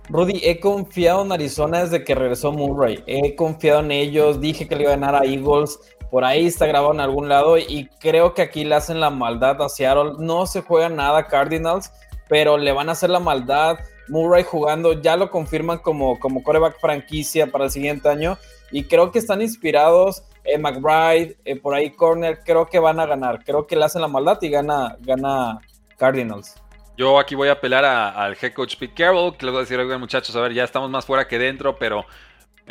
Rudy, 0.09 0.41
he 0.43 0.59
confiado 0.59 1.23
en 1.23 1.31
Arizona 1.31 1.83
desde 1.83 2.03
que 2.03 2.13
regresó 2.13 2.51
Murray. 2.51 3.01
He 3.07 3.35
confiado 3.37 3.79
en 3.79 3.91
ellos. 3.91 4.41
Dije 4.41 4.67
que 4.67 4.75
le 4.75 4.81
iba 4.81 4.91
a 4.91 4.97
ganar 4.97 5.15
a 5.15 5.25
Eagles. 5.25 5.79
Por 6.11 6.25
ahí 6.25 6.45
está 6.45 6.67
grabado 6.67 6.93
en 6.93 6.99
algún 6.99 7.29
lado. 7.29 7.57
Y 7.57 7.89
creo 7.99 8.33
que 8.33 8.43
aquí 8.43 8.65
le 8.65 8.75
hacen 8.75 8.99
la 8.99 9.09
maldad 9.09 9.61
a 9.61 9.69
Seattle. 9.69 10.13
No 10.19 10.45
se 10.45 10.61
juega 10.61 10.89
nada 10.89 11.25
Cardinals, 11.25 11.91
pero 12.29 12.57
le 12.57 12.73
van 12.73 12.89
a 12.89 12.91
hacer 12.91 13.09
la 13.09 13.19
maldad. 13.19 13.79
Murray 14.09 14.43
jugando, 14.43 15.01
ya 15.01 15.15
lo 15.15 15.31
confirman 15.31 15.77
como, 15.77 16.19
como 16.19 16.43
coreback 16.43 16.79
franquicia 16.81 17.47
para 17.47 17.65
el 17.65 17.71
siguiente 17.71 18.09
año. 18.09 18.37
Y 18.69 18.83
creo 18.83 19.11
que 19.11 19.19
están 19.19 19.41
inspirados. 19.41 20.23
Eh, 20.43 20.57
McBride, 20.57 21.37
por 21.61 21.73
ahí 21.73 21.91
Corner, 21.91 22.41
creo 22.43 22.67
que 22.67 22.79
van 22.79 22.99
a 22.99 23.05
ganar. 23.05 23.43
Creo 23.45 23.65
que 23.65 23.75
le 23.75 23.85
hacen 23.85 24.01
la 24.01 24.07
maldad 24.07 24.37
y 24.41 24.49
gana, 24.49 24.97
gana 24.99 25.59
Cardinals. 25.97 26.55
Yo 26.97 27.17
aquí 27.17 27.35
voy 27.35 27.47
a 27.47 27.53
apelar 27.53 27.85
al 27.85 28.37
head 28.39 28.53
coach 28.53 28.75
Pete 28.75 28.93
Carroll, 28.93 29.37
que 29.37 29.45
les 29.45 29.53
voy 29.53 29.59
a 29.59 29.63
decir, 29.63 29.79
oigan 29.79 29.99
muchachos, 29.99 30.35
a 30.35 30.41
ver, 30.41 30.53
ya 30.53 30.63
estamos 30.63 30.89
más 30.89 31.05
fuera 31.05 31.27
que 31.27 31.39
dentro, 31.39 31.77
pero 31.77 32.05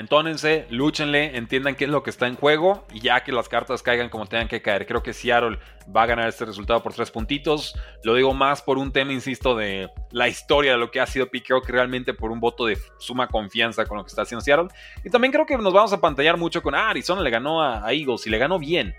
entónense, 0.00 0.66
lúchenle, 0.70 1.36
entiendan 1.36 1.76
qué 1.76 1.84
es 1.84 1.90
lo 1.90 2.02
que 2.02 2.08
está 2.08 2.26
en 2.26 2.34
juego 2.34 2.86
y 2.90 3.00
ya 3.00 3.22
que 3.22 3.32
las 3.32 3.50
cartas 3.50 3.82
caigan 3.82 4.08
como 4.08 4.24
tengan 4.24 4.48
que 4.48 4.62
caer. 4.62 4.86
Creo 4.86 5.02
que 5.02 5.12
Seattle 5.12 5.58
va 5.94 6.04
a 6.04 6.06
ganar 6.06 6.26
este 6.26 6.46
resultado 6.46 6.82
por 6.82 6.94
tres 6.94 7.10
puntitos. 7.10 7.78
Lo 8.02 8.14
digo 8.14 8.32
más 8.32 8.62
por 8.62 8.78
un 8.78 8.92
tema, 8.92 9.12
insisto, 9.12 9.54
de 9.54 9.90
la 10.10 10.26
historia 10.26 10.72
de 10.72 10.78
lo 10.78 10.90
que 10.90 11.00
ha 11.00 11.06
sido 11.06 11.28
Carroll, 11.30 11.62
que 11.62 11.72
realmente 11.72 12.14
por 12.14 12.30
un 12.30 12.40
voto 12.40 12.64
de 12.64 12.78
suma 12.98 13.28
confianza 13.28 13.84
con 13.84 13.98
lo 13.98 14.04
que 14.04 14.08
está 14.08 14.22
haciendo 14.22 14.40
Seattle. 14.40 14.68
Y 15.04 15.10
también 15.10 15.32
creo 15.32 15.44
que 15.44 15.58
nos 15.58 15.72
vamos 15.72 15.92
a 15.92 16.00
pantallar 16.00 16.38
mucho 16.38 16.62
con 16.62 16.74
ah, 16.74 16.88
Arizona 16.88 17.20
le 17.20 17.30
ganó 17.30 17.62
a 17.62 17.92
Eagles 17.92 18.26
y 18.26 18.30
le 18.30 18.38
ganó 18.38 18.58
bien 18.58 18.94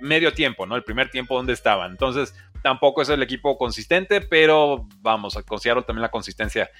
medio 0.00 0.34
tiempo, 0.34 0.66
¿no? 0.66 0.76
El 0.76 0.84
primer 0.84 1.10
tiempo 1.10 1.34
donde 1.34 1.54
estaban. 1.54 1.92
Entonces, 1.92 2.34
tampoco 2.62 3.00
es 3.00 3.08
el 3.08 3.22
equipo 3.22 3.56
consistente, 3.56 4.20
pero 4.20 4.86
vamos, 4.98 5.34
a 5.38 5.42
Seattle 5.58 5.84
también 5.84 6.02
la 6.02 6.10
consistencia 6.10 6.70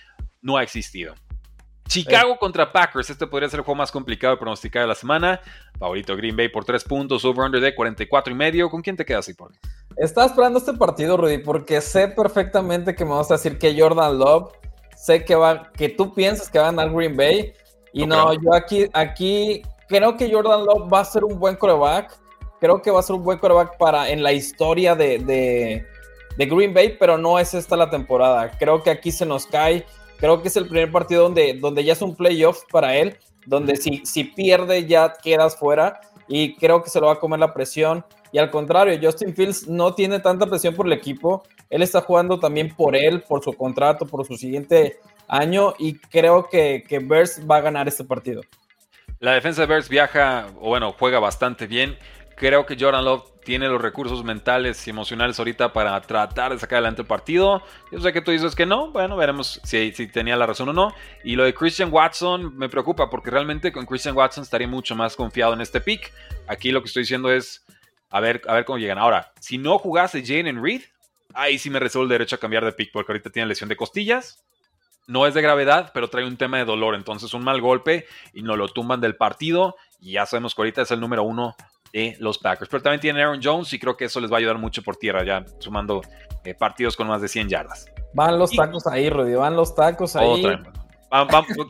no 0.43 0.59
ha 0.59 0.63
existido. 0.63 1.15
Chicago 1.89 2.33
eh. 2.33 2.37
contra 2.39 2.73
Packers, 2.73 3.11
este 3.11 3.27
podría 3.27 3.49
ser 3.49 3.61
el 3.61 3.65
juego 3.65 3.77
más 3.77 3.93
complicado 3.93 4.35
de 4.35 4.39
pronosticar 4.39 4.83
de 4.83 4.89
la 4.89 4.95
semana. 4.95 5.41
Favorito 5.79 6.17
Green 6.17 6.37
Bay 6.37 6.49
por 6.49 6.65
3 6.65 6.85
puntos, 6.85 7.25
over-under 7.25 7.61
de 7.61 7.75
44 7.75 8.33
y 8.33 8.37
medio. 8.37 8.71
¿Con 8.71 8.83
quién 8.83 8.97
te 8.97 9.05
quedas 9.05 9.31
por? 9.37 9.53
Estaba 9.97 10.27
esperando 10.27 10.59
este 10.59 10.73
partido, 10.75 11.17
Rudy, 11.17 11.39
porque 11.39 11.81
sé 11.81 12.09
perfectamente 12.09 12.95
que 12.95 13.05
me 13.05 13.13
vas 13.13 13.31
a 13.31 13.35
decir 13.35 13.59
que 13.59 13.79
Jordan 13.79 14.19
Love 14.19 14.53
sé 14.97 15.25
que 15.25 15.37
va, 15.37 15.71
que 15.73 15.89
tú 15.89 16.13
piensas 16.13 16.51
que 16.51 16.59
va 16.59 16.69
a 16.69 16.73
ganar 16.73 16.93
Green 16.93 17.17
Bay. 17.17 17.53
Y 17.93 18.07
no, 18.07 18.33
yo 18.35 18.53
aquí, 18.53 18.87
aquí 18.93 19.63
creo 19.89 20.17
que 20.17 20.31
Jordan 20.31 20.65
Love 20.65 20.93
va 20.93 21.01
a 21.01 21.05
ser 21.05 21.25
un 21.25 21.39
buen 21.39 21.57
coreback. 21.57 22.19
Creo 22.61 22.83
que 22.83 22.91
va 22.91 23.01
a 23.01 23.03
ser 23.03 23.17
un 23.17 23.23
buen 23.23 23.39
coreback 23.39 23.77
para 23.79 24.09
en 24.11 24.23
la 24.23 24.33
historia 24.33 24.95
de, 24.95 25.19
de, 25.19 25.87
de, 26.37 26.47
Green 26.47 26.75
Bay, 26.75 26.97
pero 26.99 27.17
no 27.19 27.39
es 27.39 27.55
esta 27.55 27.77
la 27.77 27.89
temporada. 27.89 28.51
Creo 28.59 28.83
que 28.83 28.91
aquí 28.91 29.13
se 29.13 29.27
nos 29.27 29.47
cae. 29.47 29.87
Creo 30.19 30.41
que 30.41 30.49
es 30.49 30.57
el 30.57 30.67
primer 30.67 30.91
partido 30.91 31.25
donde, 31.25 31.55
donde 31.55 31.85
ya 31.85 31.93
es 31.93 32.03
un 32.03 32.17
playoff 32.17 32.63
para 32.71 32.97
él, 32.97 33.17
donde 33.47 33.77
si, 33.77 34.05
si 34.05 34.25
pierde 34.25 34.87
ya 34.87 35.13
quedas 35.23 35.57
fuera 35.57 36.01
y 36.29 36.57
creo 36.57 36.83
que 36.83 36.91
se 36.91 37.01
lo 37.01 37.07
va 37.07 37.15
a 37.15 37.21
comer 37.21 37.41
la 37.41 37.53
presión. 37.53 38.05
Y 38.33 38.39
al 38.39 38.51
contrario, 38.51 38.99
Justin 39.01 39.35
Fields 39.35 39.69
no 39.69 39.95
tiene 39.95 40.21
tanta 40.21 40.47
presión 40.47 40.75
por 40.75 40.87
el 40.87 40.93
equipo. 40.93 41.43
Él 41.71 41.83
está 41.83 42.01
jugando 42.01 42.39
también 42.39 42.75
por 42.75 42.97
él, 42.97 43.23
por 43.23 43.43
su 43.43 43.53
contrato, 43.53 44.07
por 44.07 44.27
su 44.27 44.37
siguiente 44.37 44.99
año 45.29 45.75
y 45.79 45.99
creo 45.99 46.49
que, 46.49 46.85
que 46.89 46.99
Bears 46.99 47.43
va 47.49 47.57
a 47.57 47.61
ganar 47.61 47.89
este 47.89 48.05
partido. 48.05 48.43
La 49.19 49.33
defensa 49.33 49.63
de 49.63 49.67
Bears 49.67 49.89
viaja, 49.89 50.49
o 50.61 50.69
bueno, 50.69 50.95
juega 50.99 51.19
bastante 51.19 51.67
bien. 51.67 51.97
Creo 52.37 52.67
que 52.67 52.77
Jordan 52.79 53.05
Love 53.05 53.33
tiene 53.45 53.67
los 53.67 53.81
recursos 53.81 54.23
mentales 54.23 54.87
y 54.87 54.91
emocionales 54.91 55.39
ahorita 55.39 55.73
para 55.73 55.99
tratar 56.03 56.53
de 56.53 56.59
sacar 56.59 56.79
adelante 56.79 57.01
el 57.01 57.09
partido. 57.09 57.63
Yo 57.91 57.99
sé 58.01 58.13
que 58.13 58.21
tú 58.21 58.31
dices 58.31 58.55
que 58.55 58.67
no. 58.67 58.91
Bueno, 58.91 59.17
veremos 59.17 59.59
si, 59.65 59.93
si, 59.93 60.07
tenía 60.07 60.37
la 60.37 60.45
razón 60.45 60.69
o 60.69 60.73
no. 60.75 60.95
Y 61.25 61.35
lo 61.35 61.45
de 61.45 61.55
Christian 61.55 61.91
Watson 61.91 62.55
me 62.55 62.69
preocupa 62.69 63.09
porque 63.09 63.31
realmente 63.31 63.73
con 63.73 63.87
Christian 63.87 64.15
Watson 64.15 64.43
estaría 64.43 64.69
mucho 64.69 64.95
más 64.95 65.17
confiado 65.17 65.55
en 65.55 65.63
este 65.63 65.81
pick. 65.81 66.13
Aquí 66.47 66.73
lo 66.73 66.83
que 66.83 66.89
estoy 66.89 67.05
diciendo 67.05 67.33
es 67.33 67.65
a 68.11 68.21
ver, 68.21 68.43
a 68.47 68.53
ver 68.53 68.67
cómo 68.67 68.79
llegan. 68.79 68.99
Ahora, 68.99 69.33
si 69.41 69.57
no 69.57 69.79
jugase 69.79 70.23
Jane 70.23 70.61
Reed, 70.61 70.83
ahí 71.33 71.59
sí 71.59 71.71
me 71.71 71.79
resuelvo 71.79 72.05
el 72.05 72.11
derecho 72.11 72.37
a 72.37 72.39
cambiar 72.39 72.67
de 72.67 72.73
pick 72.73 72.93
porque 72.93 73.13
ahorita 73.13 73.31
tiene 73.31 73.49
lesión 73.49 73.71
de 73.71 73.77
costillas. 73.77 74.45
No 75.07 75.27
es 75.27 75.33
de 75.33 75.41
gravedad, 75.41 75.91
pero 75.95 76.11
trae 76.11 76.27
un 76.27 76.37
tema 76.37 76.59
de 76.59 76.67
dolor. 76.67 76.95
Entonces, 76.95 77.33
un 77.33 77.45
mal 77.45 77.63
golpe 77.63 78.07
y 78.35 78.43
no 78.43 78.57
lo 78.57 78.69
tumban 78.69 79.01
del 79.01 79.17
partido. 79.17 79.77
Y 80.01 80.13
ya 80.13 80.27
sabemos 80.27 80.55
que 80.55 80.61
ahorita 80.61 80.83
es 80.83 80.91
el 80.91 81.01
número 81.01 81.23
uno 81.23 81.57
de 81.93 82.17
los 82.21 82.39
Packers. 82.39 82.69
Pero 82.71 82.83
también 82.83 83.01
tiene 83.01 83.23
Aaron 83.23 83.41
Jones 83.43 83.73
y 83.73 83.79
creo 83.79 83.97
que 83.97 84.07
eso 84.07 84.21
les 84.21 84.31
va 84.31 84.37
a 84.37 84.39
ayudar 84.39 84.59
mucho 84.59 84.83
por 84.83 84.97
tierra, 84.97 85.25
ya 85.25 85.45
sumando 85.59 86.03
eh, 86.45 86.55
partidos 86.55 86.97
con 86.97 87.09
más 87.09 87.21
de 87.21 87.29
100 87.29 87.49
yardas. 87.49 87.87
Van 88.15 88.39
los 88.39 88.51
tacos 88.53 88.87
ahí, 88.87 89.11
Rudy, 89.11 89.35
van 89.35 89.57
los 89.57 89.75
tacos 89.75 90.17
ahí. 90.17 90.43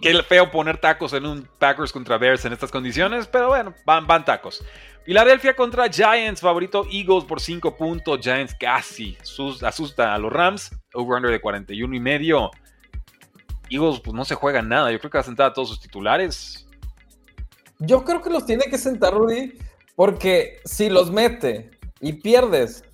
qué 0.01 0.23
feo 0.23 0.51
poner 0.51 0.79
tacos 0.79 1.13
en 1.13 1.27
un 1.27 1.49
Packers 1.59 1.93
contra 1.93 2.19
Bears 2.19 2.45
en 2.45 2.53
estas 2.53 2.71
condiciones, 2.71 3.27
pero 3.27 3.49
bueno, 3.49 3.75
van, 3.85 4.07
van 4.07 4.25
tacos. 4.25 4.65
Philadelphia 5.07 5.55
contra 5.55 5.89
Giants, 5.89 6.41
favorito 6.41 6.85
Eagles 6.91 7.25
por 7.25 7.41
5 7.41 7.77
puntos. 7.77 8.19
Giants 8.21 8.57
casi 8.59 9.17
asusta 9.63 10.13
a 10.13 10.19
los 10.19 10.33
Rams. 10.33 10.73
Over-under 10.95 11.31
de 11.31 11.41
41 11.41 11.95
y 11.95 12.01
medio. 12.01 12.51
Eagles 13.71 14.01
pues 14.01 14.15
no 14.15 14.25
se 14.25 14.35
juega 14.35 14.63
nada. 14.63 14.91
Yo 14.91 14.99
creo 14.99 15.11
que 15.13 15.19
va 15.19 15.23
a 15.23 15.25
sentar 15.25 15.47
a 15.47 15.53
todos 15.53 15.69
sus 15.69 15.81
titulares. 15.81 16.67
Yo 17.79 18.03
creo 18.03 18.21
que 18.21 18.31
los 18.31 18.45
tiene 18.47 18.65
que 18.65 18.79
sentar 18.79 19.15
Rudy 19.15 19.53
porque 19.97 20.61
si 20.65 20.89
los 20.89 21.11
mete 21.11 21.71
y 22.01 22.13
pierdes, 22.13 22.85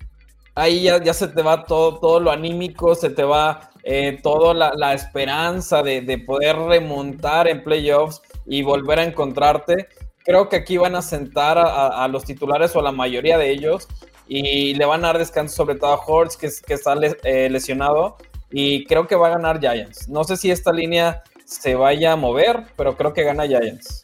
ahí 0.55 0.83
ya, 0.83 1.13
se 1.13 1.27
te 1.27 1.41
va 1.41 1.65
todo, 1.65 1.99
todo 1.99 2.19
lo 2.19 2.31
anímico, 2.31 2.95
se 2.95 3.09
te 3.09 3.23
va 3.23 3.69
eh, 3.83 4.19
toda 4.23 4.53
la, 4.75 4.93
esperanza 4.93 5.83
de, 5.83 6.01
de, 6.01 6.17
poder 6.17 6.55
remontar 6.57 7.47
en 7.47 7.63
playoffs 7.63 8.21
y 8.45 8.63
volver 8.63 8.99
a 8.99 9.03
encontrarte. 9.03 9.87
Creo 10.23 10.47
que 10.47 10.55
aquí 10.55 10.77
van 10.77 10.95
a 10.95 11.01
sentar 11.01 11.57
a, 11.57 12.07
los 12.07 12.23
titulares 12.23 12.73
o 12.75 12.79
a 12.79 12.83
la 12.83 12.93
mayoría 12.93 13.37
de 13.37 13.51
ellos 13.51 13.89
y 14.25 14.73
le 14.75 14.85
van 14.85 15.03
a 15.03 15.07
dar 15.07 15.17
descanso 15.17 15.53
sobre 15.53 15.75
todo 15.75 15.91
a 15.91 15.97
Hortz, 15.97 16.37
que, 16.37 16.73
está 16.73 16.95
eh, 17.23 17.49
lesionado 17.49 18.15
y 18.49 18.85
creo 18.85 19.05
que 19.05 19.15
va 19.15 19.27
a 19.27 19.31
ganar 19.31 19.59
Giants. 19.59 20.07
No 20.07 20.23
sé 20.23 20.37
si 20.37 20.49
esta 20.49 20.71
línea 20.71 21.23
se 21.43 21.75
vaya 21.75 22.13
a 22.13 22.15
mover, 22.15 22.63
pero 22.77 22.95
creo 22.95 23.11
que 23.11 23.23
gana 23.23 23.45
Giants. 23.45 24.02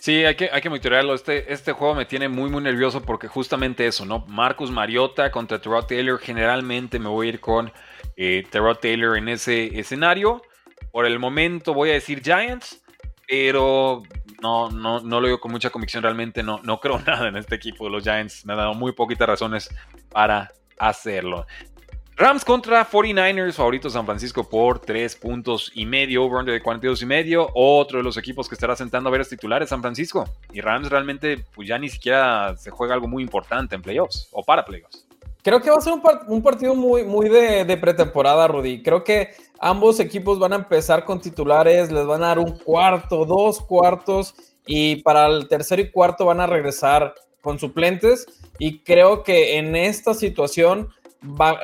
Sí, 0.00 0.24
hay 0.24 0.36
que, 0.36 0.48
hay 0.52 0.60
que 0.60 0.68
monitorearlo. 0.68 1.14
Este, 1.14 1.52
este 1.52 1.72
juego 1.72 1.94
me 1.94 2.06
tiene 2.06 2.28
muy, 2.28 2.50
muy 2.50 2.62
nervioso 2.62 3.02
porque 3.02 3.26
justamente 3.26 3.86
eso, 3.86 4.04
¿no? 4.04 4.24
Marcus 4.28 4.70
Mariota 4.70 5.30
contra 5.30 5.60
Terrell 5.60 5.86
Taylor. 5.86 6.18
Generalmente 6.20 6.98
me 6.98 7.08
voy 7.08 7.26
a 7.26 7.30
ir 7.30 7.40
con 7.40 7.72
eh, 8.16 8.46
Taylor 8.80 9.16
en 9.16 9.28
ese 9.28 9.78
escenario. 9.78 10.42
Por 10.92 11.04
el 11.04 11.18
momento 11.18 11.74
voy 11.74 11.90
a 11.90 11.94
decir 11.94 12.22
Giants, 12.22 12.80
pero 13.26 14.02
no, 14.40 14.70
no, 14.70 15.00
no 15.00 15.20
lo 15.20 15.26
digo 15.26 15.40
con 15.40 15.50
mucha 15.50 15.70
convicción. 15.70 16.02
Realmente 16.02 16.42
no, 16.44 16.60
no 16.62 16.78
creo 16.78 17.00
nada 17.06 17.28
en 17.28 17.36
este 17.36 17.56
equipo 17.56 17.86
de 17.86 17.90
los 17.90 18.04
Giants. 18.04 18.46
Me 18.46 18.52
ha 18.52 18.56
dado 18.56 18.74
muy 18.74 18.92
poquitas 18.92 19.28
razones 19.28 19.68
para 20.10 20.52
hacerlo. 20.78 21.44
Rams 22.20 22.44
contra 22.44 22.84
49ers, 22.84 23.52
favorito 23.52 23.88
San 23.88 24.04
Francisco 24.04 24.42
por 24.42 24.80
3 24.80 25.14
puntos 25.14 25.70
y 25.72 25.86
medio, 25.86 26.24
over 26.24 26.44
de 26.44 26.60
42 26.60 27.02
y 27.02 27.06
medio. 27.06 27.48
Otro 27.54 27.98
de 27.98 28.02
los 28.02 28.16
equipos 28.16 28.48
que 28.48 28.56
estará 28.56 28.74
sentando 28.74 29.08
a 29.08 29.12
ver 29.12 29.20
es 29.20 29.28
titulares 29.28 29.68
San 29.68 29.80
Francisco. 29.80 30.24
Y 30.52 30.60
Rams 30.60 30.90
realmente, 30.90 31.44
pues 31.54 31.68
ya 31.68 31.78
ni 31.78 31.88
siquiera 31.88 32.56
se 32.56 32.70
juega 32.70 32.94
algo 32.94 33.06
muy 33.06 33.22
importante 33.22 33.76
en 33.76 33.82
playoffs 33.82 34.26
o 34.32 34.42
para 34.42 34.64
playoffs. 34.64 35.06
Creo 35.44 35.62
que 35.62 35.70
va 35.70 35.76
a 35.76 35.80
ser 35.80 35.92
un, 35.92 36.42
partido 36.42 36.74
muy, 36.74 37.04
muy 37.04 37.28
de, 37.28 37.76
pretemporada, 37.76 38.48
Rudy. 38.48 38.82
Creo 38.82 39.04
que 39.04 39.30
ambos 39.60 40.00
equipos 40.00 40.40
van 40.40 40.54
a 40.54 40.56
empezar 40.56 41.04
con 41.04 41.20
titulares, 41.20 41.92
les 41.92 42.04
van 42.04 42.24
a 42.24 42.28
dar 42.28 42.40
un 42.40 42.58
cuarto, 42.58 43.26
dos 43.26 43.60
cuartos, 43.60 44.34
y 44.66 44.96
para 45.02 45.26
el 45.28 45.46
tercer 45.46 45.78
y 45.78 45.92
cuarto 45.92 46.26
van 46.26 46.40
a 46.40 46.48
regresar 46.48 47.14
con 47.42 47.60
suplentes. 47.60 48.26
Y 48.58 48.80
creo 48.80 49.22
que 49.22 49.56
en 49.56 49.76
esta 49.76 50.14
situación 50.14 50.88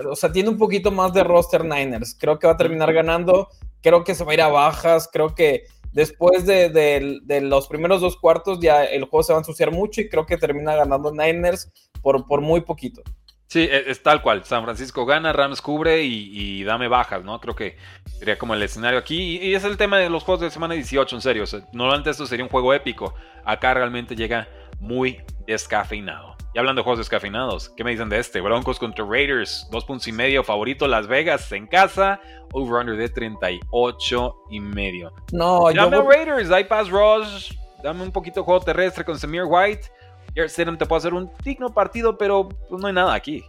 o 0.09 0.17
sea, 0.17 0.33
tiene 0.33 0.49
un 0.49 0.59
poquito 0.59 0.91
más 0.91 1.13
de 1.13 1.25
roster 1.25 1.65
Niners. 1.65 2.17
Creo 2.19 2.39
que 2.39 2.47
va 2.47 2.55
a 2.55 2.57
terminar 2.57 2.93
ganando. 2.93 3.49
Creo 3.81 4.05
que 4.05 4.15
se 4.15 4.25
va 4.25 4.33
a 4.33 4.35
ir 4.35 4.43
a 4.43 4.49
bajas. 4.49 5.09
Creo 5.13 5.35
que 5.35 5.65
después 5.93 6.45
de, 6.47 7.21
los 7.43 7.69
primeros 7.69 8.01
dos 8.01 8.17
cuartos 8.17 8.59
ya 8.61 8.85
el 8.85 9.05
juego 9.05 9.23
se 9.23 9.33
va 9.33 9.39
a 9.39 9.43
ensuciar 9.43 9.71
mucho 9.71 10.01
y 10.01 10.09
creo 10.09 10.27
que 10.27 10.37
termina 10.37 10.75
ganando 10.75 11.13
Niners 11.13 11.71
por, 12.03 12.27
por 12.27 12.41
muy 12.41 12.63
poquito. 12.63 13.03
Sí, 13.47 13.61
e, 13.61 13.91
es, 13.91 14.03
tal 14.03 14.21
cual. 14.23 14.45
San 14.45 14.65
Francisco 14.65 15.07
gana, 15.07 15.33
Rams 15.33 15.61
cubre 15.61 16.03
y, 16.03 16.65
dame 16.65 16.89
bajas, 16.89 17.25
¿no? 17.25 17.41
Creo 17.41 17.55
que 17.55 17.77
sería 18.19 18.37
como 18.37 18.55
el 18.55 18.63
escenario 18.63 18.99
aquí. 18.99 19.39
Y, 19.39 19.55
es 19.55 19.65
el 19.65 19.77
tema 19.77 19.99
de 19.99 20.11
los 20.11 20.25
juegos 20.25 20.41
de 20.41 20.51
semana 20.51 20.75
18, 20.75 21.17
en 21.17 21.23
serio. 21.23 21.45
normalmente 21.73 22.11
esto 22.11 22.27
sería 22.27 22.45
un 22.45 22.51
juego 22.51 22.75
épico. 22.75 23.15
Acá 23.45 23.75
realmente 23.75 24.17
llega 24.17 24.49
muy 24.81 25.23
descafeinado. 25.47 26.34
Y 26.55 26.59
hablando 26.59 26.81
de 26.81 26.85
juegos 26.85 26.99
descafeinados, 26.99 27.69
¿qué 27.71 27.83
me 27.83 27.91
dicen 27.91 28.09
de 28.09 28.21
este? 28.21 28.41
Broncos 28.41 28.79
contra 28.79 29.05
Raiders, 29.05 29.67
dos 29.73 29.85
puntos 29.85 30.07
y 30.07 30.13
medio, 30.13 30.45
favorito 30.45 30.87
Las 30.87 31.09
Vegas 31.09 31.51
en 31.51 31.67
casa, 31.67 32.21
over-under 32.53 32.97
de 32.97 33.09
38 33.09 34.37
y 34.51 34.61
medio. 34.61 35.13
No, 35.33 35.65
Dame 35.75 35.97
yo... 35.97 36.09
Raiders, 36.09 36.53
hay 36.53 36.63
pass 36.63 36.89
rush, 36.89 37.55
dame 37.83 38.05
un 38.05 38.13
poquito 38.13 38.39
de 38.39 38.45
juego 38.45 38.61
terrestre 38.61 39.05
con 39.05 39.19
Samir 39.19 39.43
White. 39.49 39.89
Jared 40.37 40.49
Stidham 40.49 40.79
te 40.79 40.87
puede 40.87 40.99
hacer 40.99 41.13
un 41.13 41.29
digno 41.43 41.75
partido, 41.75 42.17
pero 42.17 42.49
pues, 42.49 42.81
no 42.81 42.87
hay 42.87 42.95
nada 42.95 43.15
aquí. 43.15 43.45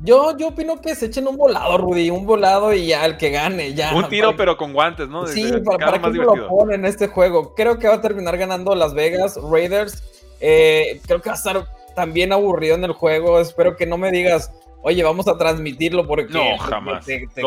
Yo, 0.00 0.36
yo 0.38 0.48
opino 0.48 0.80
que 0.80 0.94
se 0.94 1.06
echen 1.06 1.26
un 1.26 1.36
volado, 1.36 1.78
Rudy, 1.78 2.10
un 2.10 2.26
volado 2.26 2.72
y 2.72 2.86
ya 2.86 3.06
el 3.06 3.16
que 3.16 3.30
gane, 3.30 3.74
ya. 3.74 3.92
Un 3.92 4.08
tiro, 4.08 4.36
pero 4.36 4.56
con 4.56 4.72
guantes, 4.72 5.08
¿no? 5.08 5.26
Sí, 5.26 5.52
para, 5.64 6.00
para 6.00 6.12
que 6.12 6.18
lo 6.18 6.46
ponen 6.46 6.80
en 6.80 6.86
este 6.86 7.08
juego. 7.08 7.56
Creo 7.56 7.76
que 7.80 7.88
va 7.88 7.94
a 7.94 8.00
terminar 8.00 8.38
ganando 8.38 8.76
Las 8.76 8.94
Vegas 8.94 9.36
Raiders. 9.50 10.04
Eh, 10.40 11.00
creo 11.06 11.20
que 11.20 11.28
va 11.28 11.34
a 11.34 11.38
estar 11.38 11.79
también 12.00 12.32
aburrido 12.32 12.76
en 12.76 12.84
el 12.84 12.92
juego. 12.92 13.38
Espero 13.40 13.76
que 13.76 13.84
no 13.84 13.98
me 13.98 14.10
digas, 14.10 14.50
oye, 14.80 15.02
vamos 15.02 15.28
a 15.28 15.36
transmitirlo 15.36 16.06
porque. 16.06 16.32
No, 16.32 16.56
jamás. 16.56 17.04
Te, 17.04 17.28
te 17.34 17.42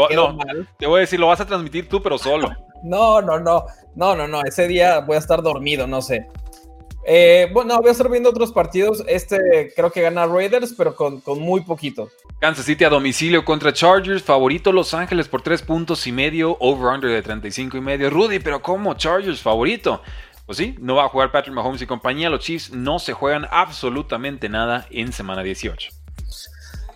voy 0.86 0.98
a 0.98 1.00
decir, 1.00 1.20
lo 1.20 1.28
vas 1.28 1.42
a 1.42 1.48
transmitir 1.48 1.90
tú, 1.90 2.04
pero 2.04 2.20
solo. 2.20 2.52
no, 2.84 3.20
no, 3.20 3.40
no. 3.40 3.66
No, 3.96 4.16
no, 4.16 4.28
no. 4.28 4.42
Ese 4.44 4.68
día 4.68 5.00
voy 5.00 5.16
a 5.16 5.20
estar 5.20 5.42
dormido, 5.42 5.88
no 5.88 6.04
sé. 6.04 6.28
Eh, 7.06 7.50
bueno, 7.52 7.78
voy 7.80 7.90
a 7.90 7.92
estar 7.94 8.10
viendo 8.12 8.30
otros 8.30 8.52
partidos. 8.52 9.04
Este 9.08 9.74
creo 9.76 9.92
que 9.92 10.04
gana 10.04 10.28
Raiders, 10.28 10.76
pero 10.78 10.96
con, 10.96 11.20
con, 11.22 11.40
muy 11.40 11.62
poquito. 11.62 12.10
Kansas 12.40 12.66
City 12.66 12.84
a 12.84 12.90
domicilio 12.90 13.44
contra 13.44 13.74
Chargers. 13.74 14.22
Favorito 14.22 14.72
Los 14.72 14.94
Ángeles 14.94 15.28
por 15.28 15.42
tres 15.42 15.64
puntos 15.64 16.06
y 16.06 16.12
medio. 16.12 16.58
Over-under 16.60 17.10
de 17.10 17.24
35 17.24 17.76
y 17.76 17.82
medio. 17.82 18.12
Rudy, 18.12 18.38
pero 18.38 18.62
¿cómo? 18.62 18.94
Chargers 18.94 19.42
favorito. 19.42 20.04
Pues 20.46 20.58
sí, 20.58 20.76
no 20.80 20.96
va 20.96 21.06
a 21.06 21.10
jugar 21.10 21.32
Patrick 21.32 21.56
Mahomes 21.56 21.82
y 21.82 21.88
compañía. 21.88 22.30
Los 22.30 22.42
Chiefs 22.42 22.72
no 22.72 23.00
se 23.00 23.14
juegan 23.14 23.48
absolutamente 23.50 24.50
nada 24.50 24.86
en 24.92 25.14
semana 25.14 25.42
18. 25.42 25.90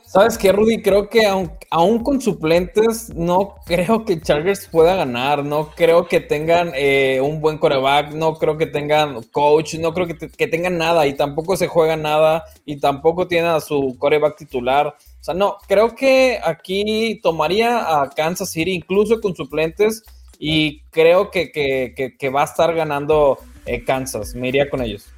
¿Sabes 0.07 0.37
qué, 0.37 0.53
Rudy? 0.53 0.81
Creo 0.81 1.09
que 1.09 1.27
aún, 1.69 1.99
con 1.99 2.21
suplentes, 2.21 3.13
no 3.13 3.55
creo 3.65 4.05
que 4.05 4.21
Chargers 4.21 4.67
pueda 4.67 4.95
ganar. 4.95 5.43
No 5.43 5.71
creo 5.75 6.07
que 6.07 6.21
tengan 6.21 6.71
eh, 6.75 7.19
un 7.21 7.41
buen 7.41 7.57
coreback. 7.57 8.13
No 8.13 8.35
creo 8.35 8.57
que 8.57 8.67
tengan 8.67 9.21
coach. 9.31 9.75
No 9.75 9.93
creo 9.93 10.07
que, 10.07 10.47
tengan 10.47 10.77
nada. 10.77 11.07
Y 11.07 11.13
tampoco 11.15 11.57
se 11.57 11.67
juega 11.67 11.97
nada. 11.97 12.45
Y 12.65 12.79
tampoco 12.79 13.27
tienen 13.27 13.51
a 13.51 13.59
su 13.59 13.97
coreback 13.99 14.37
titular. 14.37 14.87
O 14.87 15.23
sea, 15.23 15.33
no, 15.33 15.57
creo 15.67 15.93
que 15.93 16.39
aquí 16.41 17.19
tomaría 17.21 18.01
a 18.01 18.09
Kansas 18.09 18.49
City, 18.49 18.71
incluso 18.71 19.19
con 19.19 19.35
suplentes 19.35 20.03
y 20.39 20.81
creo 20.89 21.31
que, 21.31 22.31
va 22.33 22.41
a 22.41 22.45
estar 22.45 22.73
ganando 22.73 23.39
eh, 23.65 23.83
Kansas. 23.83 24.35
Me 24.35 24.49
iría 24.49 24.69
con 24.69 24.81
ellos. 24.81 25.11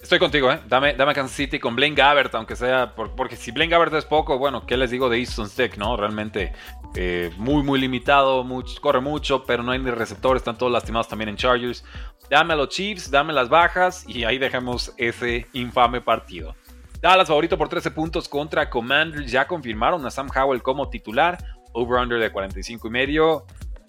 Estoy 0.00 0.18
contigo, 0.18 0.52
¿eh? 0.52 0.60
Dame, 0.68 0.94
dame 0.94 1.14
Kansas 1.14 1.36
City 1.36 1.58
con 1.58 1.74
Blaine 1.74 1.96
Gabbert, 1.96 2.34
aunque 2.34 2.54
sea. 2.54 2.94
porque 2.94 3.34
si 3.34 3.50
Blaine 3.50 3.70
Gabbert 3.70 3.92
es 3.94 4.04
poco, 4.04 4.38
bueno, 4.38 4.64
¿qué 4.64 4.76
les 4.76 4.90
digo 4.90 5.08
de 5.08 5.18
Easton 5.18 5.48
Stick, 5.48 5.76
no? 5.78 5.96
Realmente 5.96 6.52
eh, 6.94 7.32
muy, 7.38 7.62
muy 7.62 7.80
limitado, 7.80 8.46
corre 8.80 9.00
mucho, 9.00 9.44
pero 9.44 9.62
no 9.62 9.72
hay 9.72 9.78
ni 9.78 9.90
receptores, 9.90 10.40
están 10.40 10.56
todos 10.56 10.70
lastimados 10.70 11.08
también 11.08 11.30
en 11.30 11.36
Chargers. 11.36 11.84
Dame 12.30 12.54
a 12.54 12.56
los 12.56 12.68
Chiefs, 12.68 13.10
dame 13.10 13.32
las 13.32 13.48
bajas 13.48 14.04
y 14.06 14.24
ahí 14.24 14.38
dejamos 14.38 14.92
ese 14.96 15.46
infame 15.52 16.00
partido. 16.00 16.54
Dallas 17.00 17.28
favorito 17.28 17.58
por 17.58 17.68
13 17.68 17.90
puntos 17.90 18.28
contra 18.28 18.70
Commanders. 18.70 19.30
Ya 19.30 19.46
confirmaron 19.46 20.04
a 20.06 20.10
Sam 20.10 20.28
Howell 20.34 20.62
como 20.62 20.88
titular. 20.88 21.38
Over-under 21.72 22.18
de 22.18 22.30
45 22.30 22.88
y 22.88 22.90
medio. 22.90 23.46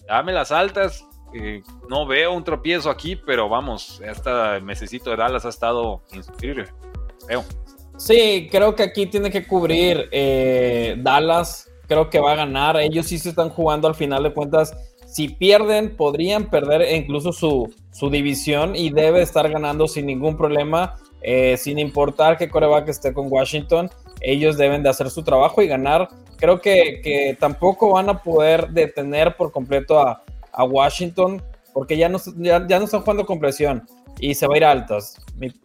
Dame 0.07 0.33
las 0.33 0.51
altas. 0.51 1.05
Eh, 1.33 1.61
no 1.89 2.05
veo 2.07 2.33
un 2.33 2.43
tropiezo 2.43 2.89
aquí, 2.89 3.15
pero 3.15 3.49
vamos, 3.49 4.01
este 4.03 4.61
mesecito 4.61 5.09
de 5.09 5.17
Dallas 5.17 5.45
ha 5.45 5.49
estado 5.49 6.01
inscrito. 6.13 6.71
Veo. 7.27 7.43
Sí, 7.97 8.47
creo 8.49 8.75
que 8.75 8.83
aquí 8.83 9.07
tiene 9.07 9.29
que 9.29 9.45
cubrir 9.45 10.07
eh, 10.11 10.95
Dallas. 10.99 11.69
Creo 11.87 12.09
que 12.09 12.19
va 12.19 12.33
a 12.33 12.35
ganar. 12.35 12.77
Ellos 12.77 13.07
sí 13.07 13.19
se 13.19 13.29
están 13.29 13.49
jugando 13.49 13.87
al 13.87 13.95
final 13.95 14.23
de 14.23 14.33
cuentas. 14.33 14.75
Si 15.05 15.29
pierden, 15.29 15.95
podrían 15.95 16.49
perder 16.49 16.95
incluso 16.95 17.31
su, 17.31 17.73
su 17.91 18.09
división 18.09 18.75
y 18.75 18.91
debe 18.91 19.21
estar 19.21 19.49
ganando 19.49 19.87
sin 19.87 20.05
ningún 20.05 20.37
problema. 20.37 20.95
Eh, 21.21 21.57
sin 21.57 21.79
importar 21.79 22.37
qué 22.37 22.47
coreback 22.47 22.89
esté 22.89 23.13
con 23.13 23.27
Washington, 23.29 23.89
ellos 24.21 24.57
deben 24.57 24.83
de 24.83 24.89
hacer 24.89 25.09
su 25.09 25.23
trabajo 25.23 25.61
y 25.61 25.67
ganar. 25.67 26.09
Creo 26.37 26.61
que, 26.61 27.01
que 27.03 27.37
tampoco 27.39 27.93
van 27.93 28.09
a 28.09 28.21
poder 28.21 28.69
detener 28.69 29.35
por 29.35 29.51
completo 29.51 29.99
a, 29.99 30.23
a 30.51 30.63
Washington, 30.63 31.41
porque 31.73 31.97
ya 31.97 32.09
no, 32.09 32.19
ya, 32.37 32.59
no 32.59 32.85
están 32.85 33.01
jugando 33.01 33.25
con 33.25 33.39
presión 33.39 33.87
y 34.19 34.33
se 34.33 34.47
va 34.47 34.55
a 34.55 34.57
ir 34.57 34.65
a 34.65 34.71
altas. 34.71 35.23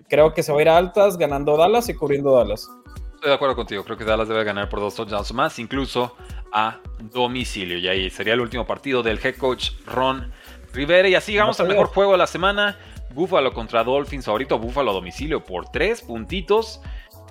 Creo 0.09 0.35
que 0.35 0.43
se 0.43 0.53
va 0.53 0.59
a 0.59 0.63
ir 0.63 0.69
a 0.69 0.77
altas 0.77 1.17
ganando 1.17 1.57
Dallas 1.57 1.89
y 1.89 1.95
cubriendo 1.95 2.37
Dallas. 2.37 2.69
Estoy 3.15 3.31
de 3.31 3.35
acuerdo 3.35 3.57
contigo, 3.57 3.85
creo 3.85 3.97
que 3.97 4.05
Dallas 4.05 4.29
debe 4.29 4.45
ganar 4.45 4.69
por 4.69 4.81
dos 4.81 4.95
touchdowns 4.95 5.33
más, 5.33 5.59
incluso 5.59 6.17
a 6.53 6.81
domicilio. 7.01 7.79
Y 7.79 7.89
ahí 7.89 8.11
sería 8.11 8.35
el 8.35 8.41
último 8.41 8.67
partido 8.67 9.03
del 9.03 9.19
head 9.25 9.37
coach 9.37 9.71
Ron 9.87 10.31
Rivera. 10.73 11.09
Y 11.09 11.15
así 11.15 11.37
vamos 11.37 11.59
al 11.61 11.69
mejor 11.69 11.87
juego 11.87 12.13
de 12.13 12.19
la 12.19 12.27
semana. 12.27 12.77
Buffalo 13.15 13.53
contra 13.53 13.85
Dolphins, 13.85 14.25
favorito 14.25 14.59
Buffalo 14.59 14.91
a 14.91 14.95
domicilio 14.95 15.45
por 15.45 15.71
tres 15.71 16.03
puntitos. 16.03 16.81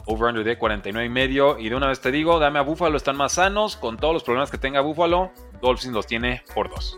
Over-under 0.06 0.44
de 0.44 0.58
49 0.58 1.06
y 1.06 1.10
medio. 1.10 1.58
Y 1.60 1.70
de 1.70 1.76
una 1.76 1.88
vez 1.88 2.02
te 2.02 2.12
digo, 2.12 2.40
dame 2.40 2.60
a 2.60 2.64
Buffalo, 2.64 2.98
están 2.98 3.18
más 3.18 3.34
sanos. 3.34 3.76
Con 3.76 3.98
todos 3.98 4.14
los 4.14 4.24
problemas 4.24 4.52
que 4.52 4.58
tenga 4.58 4.82
Buffalo, 4.82 5.32
Dolphins 5.62 5.94
los 5.94 6.08
tiene 6.08 6.42
por 6.54 6.70
dos. 6.70 6.98